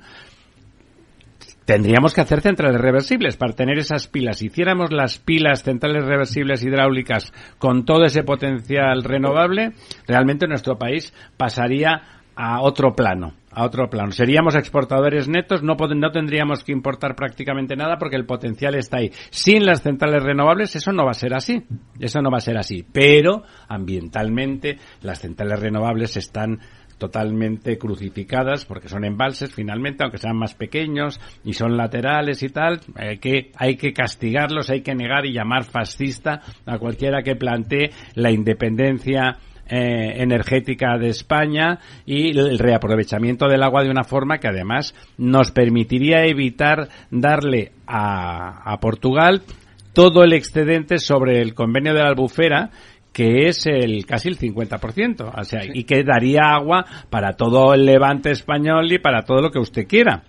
[1.67, 4.39] tendríamos que hacer centrales reversibles para tener esas pilas.
[4.39, 9.73] Si hiciéramos las pilas centrales reversibles hidráulicas con todo ese potencial renovable,
[10.07, 12.01] realmente nuestro país pasaría
[12.35, 14.13] a otro plano a otro plano.
[14.13, 19.11] Seríamos exportadores netos, no, no tendríamos que importar prácticamente nada porque el potencial está ahí.
[19.31, 21.65] Sin las centrales renovables eso no va a ser así.
[21.99, 22.85] Eso no va a ser así.
[22.93, 26.61] Pero ambientalmente las centrales renovables están
[26.99, 32.81] totalmente crucificadas porque son embalses finalmente, aunque sean más pequeños y son laterales y tal,
[32.95, 37.91] hay que, hay que castigarlos, hay que negar y llamar fascista a cualquiera que plantee
[38.15, 39.39] la independencia
[39.69, 45.51] eh, energética de España y el reaprovechamiento del agua de una forma que además nos
[45.51, 49.43] permitiría evitar darle a, a Portugal
[49.93, 52.71] todo el excedente sobre el convenio de la albufera
[53.17, 57.87] que es el casi el 50%, o sea, y que daría agua para todo el
[57.87, 60.25] levante español y para todo lo que usted quiera.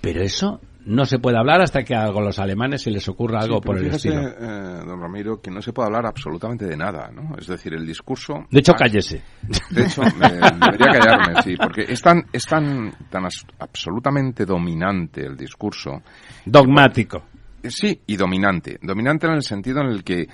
[0.00, 3.60] Pero eso no se puede hablar hasta que a los alemanes se les ocurra algo
[3.60, 4.28] por el estilo.
[4.28, 7.36] Eh, don Ramiro, que no se puede hablar absolutamente de nada, ¿no?
[7.36, 8.46] Es decir, el discurso...
[8.50, 9.22] De hecho, cállese.
[9.70, 13.24] De hecho, debería callarme, sí, porque es tan, es tan, tan
[13.58, 16.02] absolutamente dominante el discurso.
[16.44, 17.22] Dogmático.
[17.66, 18.78] Sí, y dominante.
[18.82, 20.26] Dominante en el sentido en el que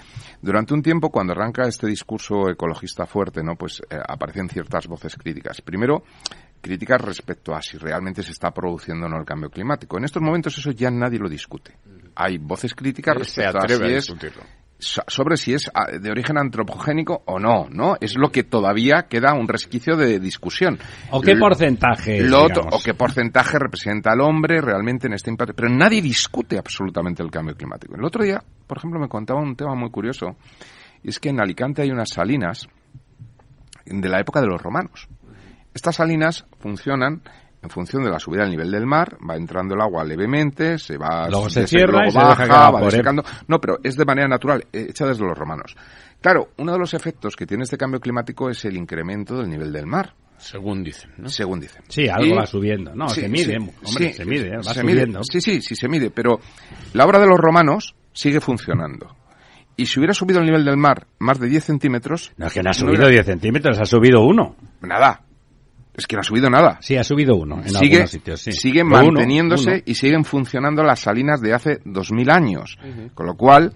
[0.43, 3.55] durante un tiempo, cuando arranca este discurso ecologista fuerte, ¿no?
[3.55, 5.61] Pues eh, aparecen ciertas voces críticas.
[5.61, 6.03] Primero,
[6.61, 9.99] críticas respecto a si realmente se está produciendo o no el cambio climático.
[9.99, 11.77] En estos momentos eso ya nadie lo discute.
[12.15, 14.15] Hay voces críticas respecto a, si es,
[14.81, 17.97] sobre si es ah, de origen antropogénico o no, ¿no?
[18.01, 20.79] Es lo que todavía queda un resquicio de discusión.
[21.11, 22.23] ¿O qué porcentaje?
[22.33, 25.55] o qué porcentaje representa al hombre realmente en este impacto.
[25.55, 27.95] Pero nadie discute absolutamente el cambio climático.
[27.95, 30.37] El otro día, por ejemplo, me contaba un tema muy curioso,
[31.03, 32.69] y es que en Alicante hay unas salinas
[33.85, 35.09] de la época de los romanos.
[35.75, 37.23] Estas salinas funcionan
[37.63, 40.97] en función de la subida del nivel del mar, va entrando el agua levemente, se
[40.97, 43.23] va luego se cierra y baja, va desecando.
[43.49, 45.77] No, pero es de manera natural, eh, hecha desde los romanos.
[46.21, 49.73] Claro, uno de los efectos que tiene este cambio climático es el incremento del nivel
[49.73, 50.15] del mar.
[50.39, 51.29] Según dicen, ¿no?
[51.29, 51.83] Según dicen.
[51.89, 52.95] Sí, algo va subiendo.
[52.95, 55.21] No, se mide, hombre, se mide, va subiendo.
[55.23, 56.41] sí, sí, sí se mide, pero
[56.95, 59.17] la obra de los romanos sigue funcionando.
[59.77, 62.33] Y si hubiera subido el nivel del mar más de 10 centímetros...
[62.37, 64.57] No, es que no ha subido 10 centímetros, ha subido uno.
[64.83, 65.23] Nada,
[66.01, 66.79] es que no ha subido nada.
[66.81, 68.53] Sí, ha subido uno en sigue, algunos sitios, sí.
[68.53, 72.79] Siguen manteniéndose y siguen funcionando las salinas de hace 2000 años.
[73.15, 73.73] Con lo cual,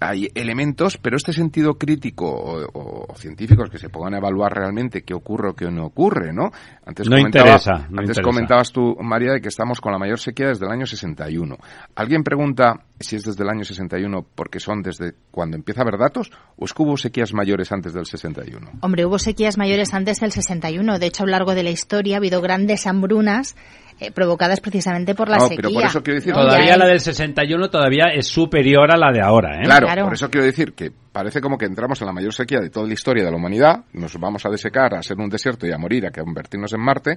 [0.00, 2.26] hay elementos, pero este sentido crítico
[2.72, 6.50] o, científicos que se pongan a evaluar realmente qué ocurre o qué no ocurre, ¿no?
[6.84, 10.66] Antes, no interesa, antes comentabas tú, María, de que estamos con la mayor sequía desde
[10.66, 11.56] el año 61.
[11.94, 15.98] ¿Alguien pregunta si es desde el año 61 porque son desde cuando empieza a haber
[15.98, 18.72] datos o es que hubo sequías mayores antes del 61?
[18.82, 20.98] Hombre, hubo sequías mayores antes del 61.
[20.98, 23.56] De hecho, a lo largo de la historia ha habido grandes hambrunas
[23.98, 25.56] eh, provocadas precisamente por la sequía.
[25.56, 29.22] Pero por eso quiero decir, todavía la del 61 todavía es superior a la de
[29.22, 29.64] ahora, ¿eh?
[29.64, 32.68] Claro, por eso quiero decir que parece como que entramos en la mayor sequía de
[32.68, 35.72] toda la historia de la humanidad, nos vamos a desecar, a ser un desierto y
[35.72, 37.16] a morir, a convertirnos en Marte,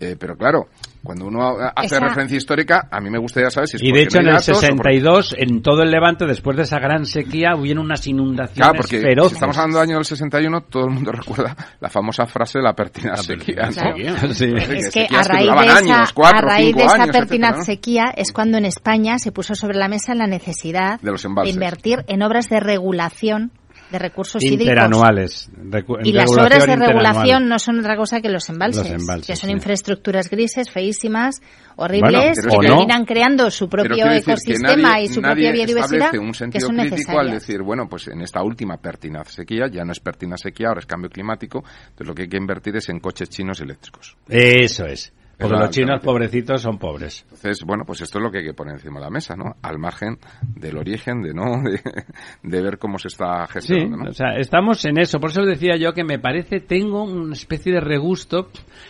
[0.00, 0.68] eh, pero claro,
[1.02, 4.20] cuando uno hace referencia histórica, a mí me gustaría saber si es Y de hecho
[4.20, 8.56] en el 62, en todo el Levante, después de esa gran sequía, hubieron unas inundaciones
[8.56, 12.24] claro, porque Si estamos hablando del año del 61, todo el mundo recuerda la famosa
[12.24, 13.68] frase de la pertinaz sequía.
[14.74, 18.64] Es que a raíz de esa, a raíz de esa pertinaz sequía es cuando en
[18.64, 23.33] España se puso sobre la mesa la necesidad de, de invertir en obras de regulación
[23.90, 25.50] de recursos interanuales.
[26.02, 30.28] y las obras de regulación no son otra cosa que los embalses, que son infraestructuras
[30.30, 31.40] grises, feísimas,
[31.76, 37.18] horribles, que terminan creando su propio ecosistema y su propia biodiversidad, un sentido que crítico
[37.18, 40.80] al decir, bueno, pues en esta última pertinaz sequía, ya no es pertinaz sequía, ahora
[40.80, 44.16] es cambio climático, entonces lo que hay que invertir es en coches chinos eléctricos.
[44.28, 45.12] Eso es.
[45.38, 47.24] Porque los chinos pobrecitos son pobres.
[47.24, 49.56] Entonces, bueno, pues esto es lo que hay que poner encima de la mesa, ¿no?
[49.62, 50.18] Al margen
[50.56, 51.62] del origen, de no,
[52.42, 54.04] de, ver cómo se está gestionando.
[54.04, 55.18] Sí, o sea, estamos en eso.
[55.18, 58.48] Por eso decía yo que me parece, tengo una especie de regusto,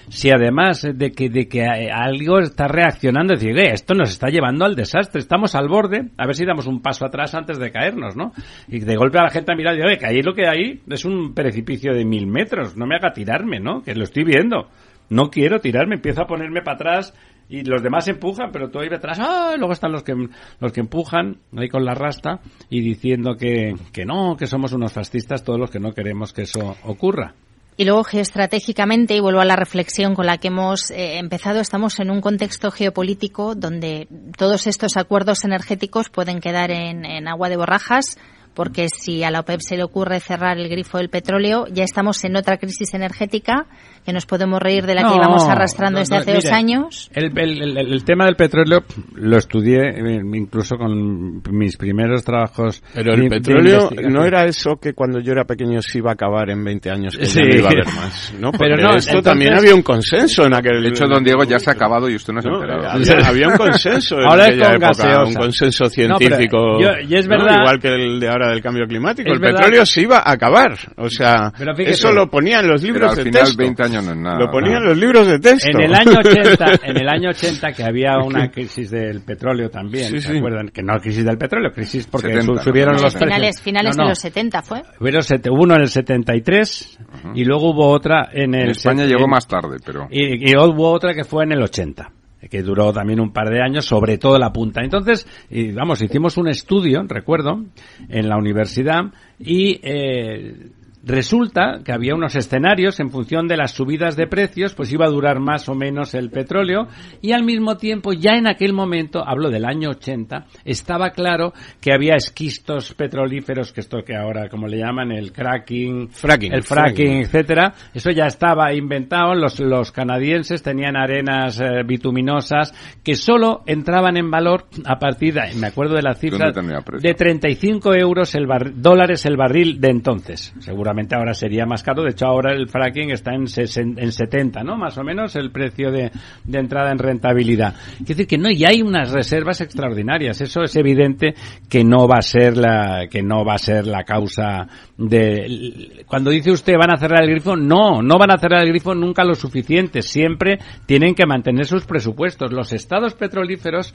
[0.08, 4.64] si además de que, de que algo está reaccionando, decir, eh, esto nos está llevando
[4.64, 8.16] al desastre, estamos al borde, a ver si damos un paso atrás antes de caernos,
[8.16, 8.32] ¿no?
[8.68, 10.82] Y de golpe a la gente ha mirado y dice, que ahí lo que hay
[10.88, 13.82] es un precipicio de mil metros, no me haga tirarme, ¿no?
[13.82, 14.68] Que lo estoy viendo
[15.08, 17.14] no quiero tirarme, empiezo a ponerme para atrás
[17.48, 19.54] y los demás empujan, pero tú ahí detrás, ¡ah!
[19.56, 20.14] luego están los que,
[20.60, 22.40] los que empujan ahí con la rasta
[22.70, 26.42] y diciendo que, que no, que somos unos fascistas todos los que no queremos que
[26.42, 27.34] eso ocurra.
[27.76, 31.98] Y luego geoestratégicamente, y vuelvo a la reflexión con la que hemos eh, empezado, estamos
[31.98, 34.06] en un contexto geopolítico donde
[34.38, 38.16] todos estos acuerdos energéticos pueden quedar en, en agua de borrajas,
[38.54, 42.22] porque si a la OPEP se le ocurre cerrar el grifo del petróleo, ya estamos
[42.24, 43.66] en otra crisis energética
[44.04, 47.10] que nos podemos reír de la que íbamos arrastrando desde hace dos años.
[47.14, 48.84] El, el, tema del petróleo
[49.14, 52.82] lo estudié eh, incluso con mis primeros trabajos.
[52.92, 56.50] Pero el petróleo no era eso que cuando yo era pequeño se iba a acabar
[56.50, 58.34] en 20 años, que no iba a haber más.
[58.38, 58.52] ¿no?
[58.52, 60.82] Pero no, esto también había un consenso en aquel...
[60.82, 63.26] De hecho, don Diego ya se ha acabado y usted no se ha enterado.
[63.26, 66.78] Había, un consenso en ahora aquella época, un consenso científico.
[67.08, 69.32] y es verdad, igual que el de ahora del cambio climático.
[69.32, 70.76] el petróleo se iba a acabar.
[70.96, 73.56] O sea, eso lo ponían los libros de texto.
[73.56, 75.70] 20 años lo ponían los libros de texto.
[75.70, 80.20] En el año 80, en el año 80 que había una crisis del petróleo también,
[80.20, 80.68] ¿se acuerdan?
[80.68, 84.82] Que no crisis del petróleo, crisis porque subieron los finales, Finales de los 70 fue.
[85.00, 86.98] Hubo uno en el 73
[87.34, 88.62] y luego hubo otra en el...
[88.64, 90.08] En España llegó más tarde, pero...
[90.10, 92.10] Y, y hubo otra que fue en el 80
[92.50, 94.82] que duró también un par de años, sobre todo la punta.
[94.82, 97.64] Entonces, y, vamos, hicimos un estudio, recuerdo,
[98.08, 99.04] en la universidad
[99.38, 100.70] y eh,
[101.06, 105.10] Resulta que había unos escenarios en función de las subidas de precios, pues iba a
[105.10, 106.88] durar más o menos el petróleo
[107.20, 111.92] y al mismo tiempo ya en aquel momento, hablo del año 80, estaba claro que
[111.92, 117.18] había esquistos petrolíferos, que esto que ahora como le llaman el cracking, fracking, el fracking,
[117.18, 124.16] etcétera, eso ya estaba inventado, los, los canadienses tenían arenas eh, bituminosas que solo entraban
[124.16, 128.46] en valor a partir de, me acuerdo de la cifra, de 35 euros el
[128.76, 132.02] dólares el barril de entonces, seguramente ahora sería más caro.
[132.02, 134.76] De hecho, ahora el fracking está en, en 70, ¿no?
[134.76, 136.10] Más o menos el precio de,
[136.44, 137.74] de entrada en rentabilidad.
[137.98, 140.40] Quiere decir que no, y hay unas reservas extraordinarias.
[140.40, 141.34] Eso es evidente
[141.68, 144.66] que no va a ser la, que no va a ser la causa
[144.96, 148.68] de, cuando dice usted van a cerrar el grifo, no, no van a cerrar el
[148.68, 150.02] grifo nunca lo suficiente.
[150.02, 152.52] Siempre tienen que mantener sus presupuestos.
[152.52, 153.94] Los estados petrolíferos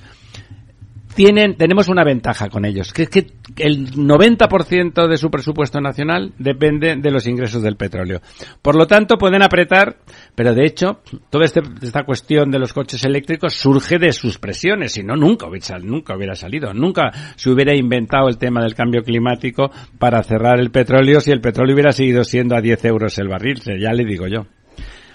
[1.20, 6.32] tienen, tenemos una ventaja con ellos, que es que el 90% de su presupuesto nacional
[6.38, 8.22] depende de los ingresos del petróleo.
[8.62, 9.98] Por lo tanto, pueden apretar,
[10.34, 14.94] pero de hecho, toda este, esta cuestión de los coches eléctricos surge de sus presiones,
[14.94, 19.04] si no, nunca hubiera, nunca hubiera salido, nunca se hubiera inventado el tema del cambio
[19.04, 23.28] climático para cerrar el petróleo si el petróleo hubiera seguido siendo a 10 euros el
[23.28, 24.46] barril, ya le digo yo.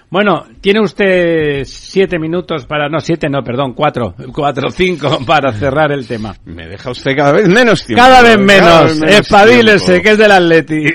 [0.09, 5.91] Bueno, tiene usted siete minutos para, no, siete no, perdón, cuatro, cuatro, cinco para cerrar
[5.91, 6.35] el tema.
[6.45, 8.03] Me deja usted cada vez menos tiempo.
[8.03, 10.85] Cada vez menos, espabilese, que es del Atleti.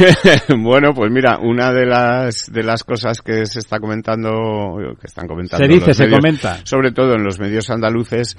[0.58, 5.26] bueno, pues mira, una de las, de las cosas que se está comentando, que están
[5.26, 5.66] comentando.
[5.66, 6.58] Se dice, se comenta.
[6.64, 8.36] Sobre todo en los medios andaluces,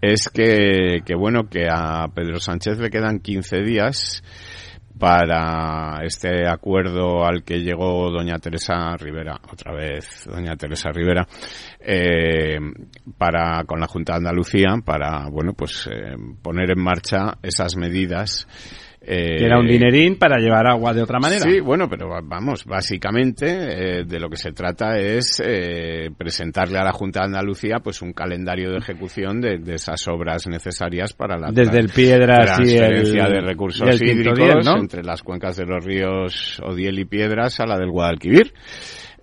[0.00, 4.22] es que, que bueno, que a Pedro Sánchez le quedan 15 días
[4.98, 11.26] para este acuerdo al que llegó doña Teresa Rivera, otra vez doña Teresa Rivera,
[11.80, 12.58] eh,
[13.18, 18.46] para con la Junta de Andalucía para bueno pues eh, poner en marcha esas medidas
[19.06, 21.42] eh, que era un dinerín para llevar agua de otra manera.
[21.42, 26.84] Sí, bueno, pero vamos, básicamente eh, de lo que se trata es eh, presentarle a
[26.84, 31.50] la Junta de Andalucía pues un calendario de ejecución de, esas obras necesarias para la
[31.50, 37.04] Desde el Piedras transferencia de recursos hídricos entre las cuencas de los ríos Odiel y
[37.04, 38.54] Piedras a la del Guadalquivir.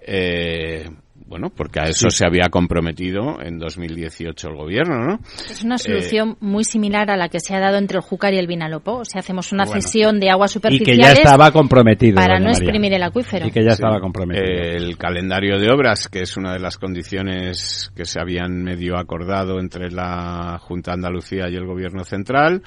[0.06, 0.90] Eh,
[1.32, 5.20] bueno, porque a eso se había comprometido en 2018 el gobierno, ¿no?
[5.50, 8.34] Es una solución eh, muy similar a la que se ha dado entre el Júcar
[8.34, 8.98] y el Vinalopó.
[8.98, 10.98] O sea, hacemos una cesión de aguas superficiales.
[10.98, 12.16] Y que ya estaba comprometido.
[12.16, 13.48] Para no exprimir el acuífero.
[13.48, 14.46] Y que ya estaba comprometido.
[14.46, 19.58] el calendario de obras, que es una de las condiciones que se habían medio acordado
[19.62, 22.62] entre la Junta de Andalucía y el gobierno central.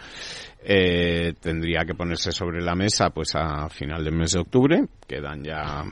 [0.67, 5.45] Eh, tendría que ponerse sobre la mesa pues a final del mes de octubre, quedan
[5.45, 5.85] ya...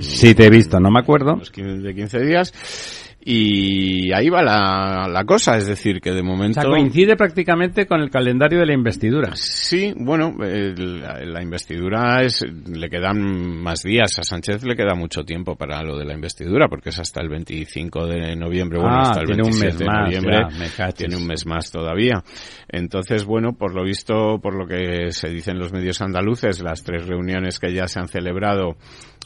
[0.00, 1.36] si te he visto, no me acuerdo.
[1.36, 6.60] De 15 días y ahí va la, la, cosa, es decir, que de momento...
[6.60, 9.32] O sea, coincide prácticamente con el calendario de la investidura.
[9.34, 12.44] Sí, bueno, la, investidura es...
[12.44, 16.68] Le quedan más días, a Sánchez le queda mucho tiempo para lo de la investidura,
[16.68, 19.78] porque es hasta el 25 de noviembre, bueno, ah, hasta el tiene 27 un mes
[19.80, 22.22] de noviembre, ya, tiene un mes más todavía.
[22.68, 26.84] Entonces, bueno, por lo visto, por lo que se dice en los medios andaluces, las
[26.84, 28.76] tres reuniones que ya se han celebrado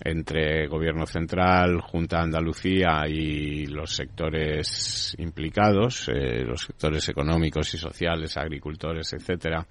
[0.05, 7.79] entre Gobierno Central, Junta de Andalucía y los sectores implicados, eh, los sectores económicos y
[7.79, 9.67] sociales, agricultores, etcétera,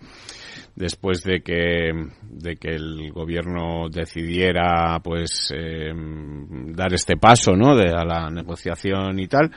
[0.76, 1.92] después de que
[2.24, 7.76] de que el Gobierno decidiera, pues, eh, dar este paso, ¿no?
[7.76, 9.52] De a la negociación y tal,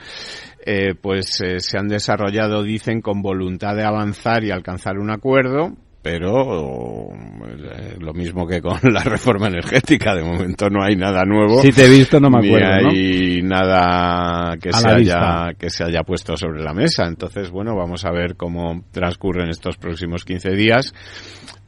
[0.65, 7.07] eh, pues se han desarrollado, dicen, con voluntad de avanzar y alcanzar un acuerdo pero
[7.13, 11.61] eh, lo mismo que con la reforma energética, de momento no hay nada nuevo.
[11.61, 15.85] Si te he visto no me acuerdo, ni hay nada que se haya que se
[15.85, 17.05] haya puesto sobre la mesa.
[17.07, 20.93] Entonces, bueno, vamos a ver cómo transcurren estos próximos 15 días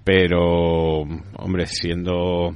[0.06, 1.01] pero
[1.39, 2.56] hombre siendo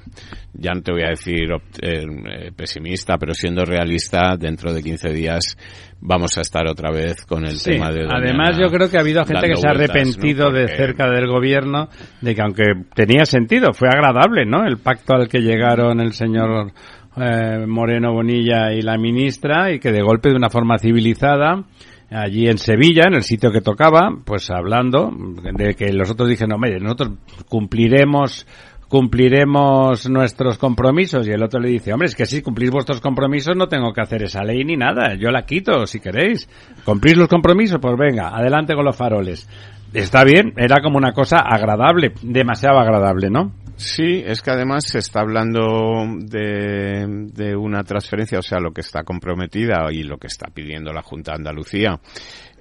[0.53, 1.49] ya no te voy a decir
[1.81, 5.57] eh, pesimista pero siendo realista dentro de 15 días
[5.99, 9.25] vamos a estar otra vez con el tema de además yo creo que ha habido
[9.25, 11.89] gente que se ha arrepentido de cerca del gobierno
[12.21, 16.71] de que aunque tenía sentido fue agradable no el pacto al que llegaron el señor
[17.17, 21.65] eh, Moreno Bonilla y la ministra y que de golpe de una forma civilizada
[22.09, 26.53] allí en Sevilla, en el sitio que tocaba, pues hablando de que los otros dijeron,
[26.53, 27.11] hombre, nosotros
[27.47, 28.45] cumpliremos
[28.89, 33.55] cumpliremos nuestros compromisos y el otro le dice, hombre, es que si cumplís vuestros compromisos
[33.55, 36.49] no tengo que hacer esa ley ni nada, yo la quito si queréis.
[36.83, 37.77] ¿Cumplís los compromisos?
[37.79, 39.47] Pues venga, adelante con los faroles.
[39.93, 43.51] Está bien, era como una cosa agradable, demasiado agradable, ¿no?
[43.79, 48.81] Sí, es que además se está hablando de, de, una transferencia, o sea, lo que
[48.81, 51.97] está comprometida y lo que está pidiendo la Junta de Andalucía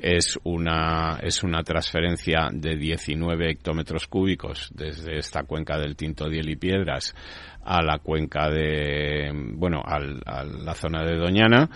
[0.00, 6.50] es una, es una transferencia de 19 hectómetros cúbicos desde esta cuenca del Tinto Diel
[6.50, 7.12] y Piedras
[7.64, 11.68] a la cuenca de, bueno, al, a la zona de Doñana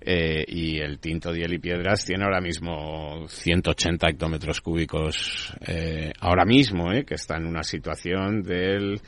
[0.00, 6.44] eh, y el Tinto Diel y Piedras tiene ahora mismo 180 hectómetros cúbicos eh, ahora
[6.44, 9.00] mismo, eh, que está en una situación del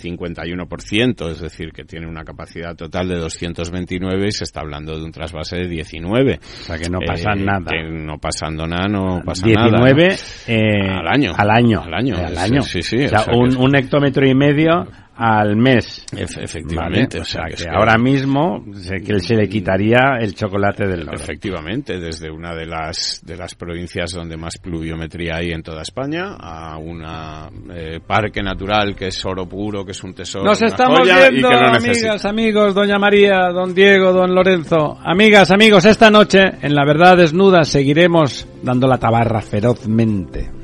[0.00, 5.04] 51%, es decir, que tiene una capacidad total de 229 y se está hablando de
[5.04, 6.40] un trasvase de 19.
[6.40, 7.70] O sea, que no pasa nada.
[7.70, 10.16] Que no pasando nada, no pasa 19 nada.
[10.46, 11.32] Eh, al año.
[11.36, 11.82] Al año.
[11.82, 12.16] Al año.
[12.16, 12.62] Al año.
[12.62, 13.04] Sí, sí.
[13.04, 14.86] O sea, un, un hectómetro y medio
[15.16, 16.04] al mes.
[16.12, 17.20] efectivamente.
[17.20, 21.22] O sea, que, ahora mismo se, que se le quitaría el chocolate del norte.
[21.22, 26.36] Efectivamente, desde una de las de las provincias donde más pluviometría hay en toda España
[26.38, 30.44] a una eh, parque natural que es oro puro, que es un tesoro.
[30.44, 34.34] Nos una estamos joya viendo, y que lo amigas, amigos, doña María, don Diego, don
[34.34, 34.98] Lorenzo.
[35.02, 40.55] Amigas, amigos, esta noche en La Verdad Desnuda seguiremos dando la tabarra ferozmente.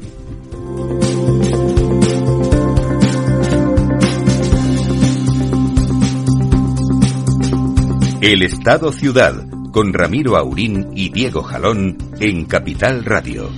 [8.22, 9.34] El Estado Ciudad,
[9.72, 13.50] con Ramiro Aurín y Diego Jalón en Capital Radio.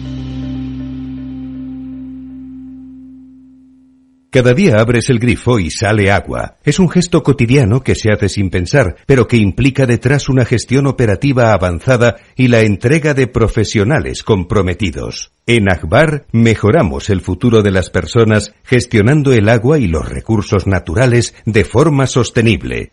[4.30, 6.56] Cada día abres el grifo y sale agua.
[6.64, 10.86] Es un gesto cotidiano que se hace sin pensar, pero que implica detrás una gestión
[10.86, 15.32] operativa avanzada y la entrega de profesionales comprometidos.
[15.44, 21.34] En Akbar mejoramos el futuro de las personas gestionando el agua y los recursos naturales
[21.44, 22.92] de forma sostenible.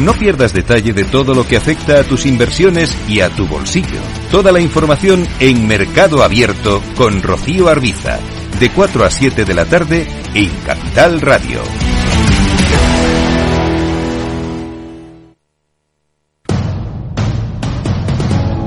[0.00, 4.00] No pierdas detalle de todo lo que afecta a tus inversiones y a tu bolsillo.
[4.30, 8.18] Toda la información en Mercado Abierto con Rocío Arbiza,
[8.58, 11.60] de 4 a 7 de la tarde en Capital Radio.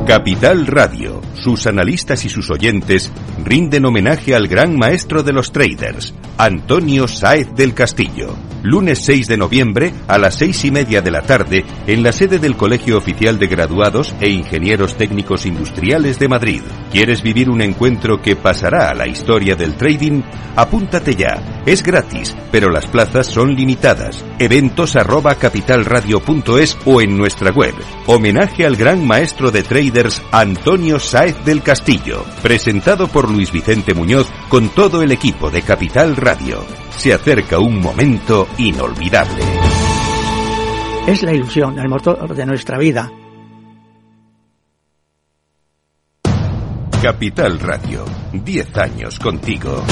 [0.05, 3.11] Capital Radio, sus analistas y sus oyentes
[3.43, 8.35] rinden homenaje al gran maestro de los traders, Antonio Sáez del Castillo.
[8.63, 12.39] Lunes 6 de noviembre a las seis y media de la tarde en la sede
[12.39, 16.61] del Colegio Oficial de Graduados e Ingenieros Técnicos Industriales de Madrid.
[16.89, 20.21] ¿Quieres vivir un encuentro que pasará a la historia del trading?
[20.55, 21.61] Apúntate ya.
[21.65, 24.23] Es gratis, pero las plazas son limitadas.
[24.39, 27.73] Eventos arroba capitalradio.es o en nuestra web.
[28.05, 32.23] Homenaje al gran maestro de traders Antonio Sáez del Castillo.
[32.41, 36.63] Presentado por Luis Vicente Muñoz con todo el equipo de Capital Radio.
[36.97, 39.43] Se acerca un momento inolvidable.
[41.07, 43.11] Es la ilusión, el motor de nuestra vida.
[47.01, 49.83] Capital Radio, 10 años contigo.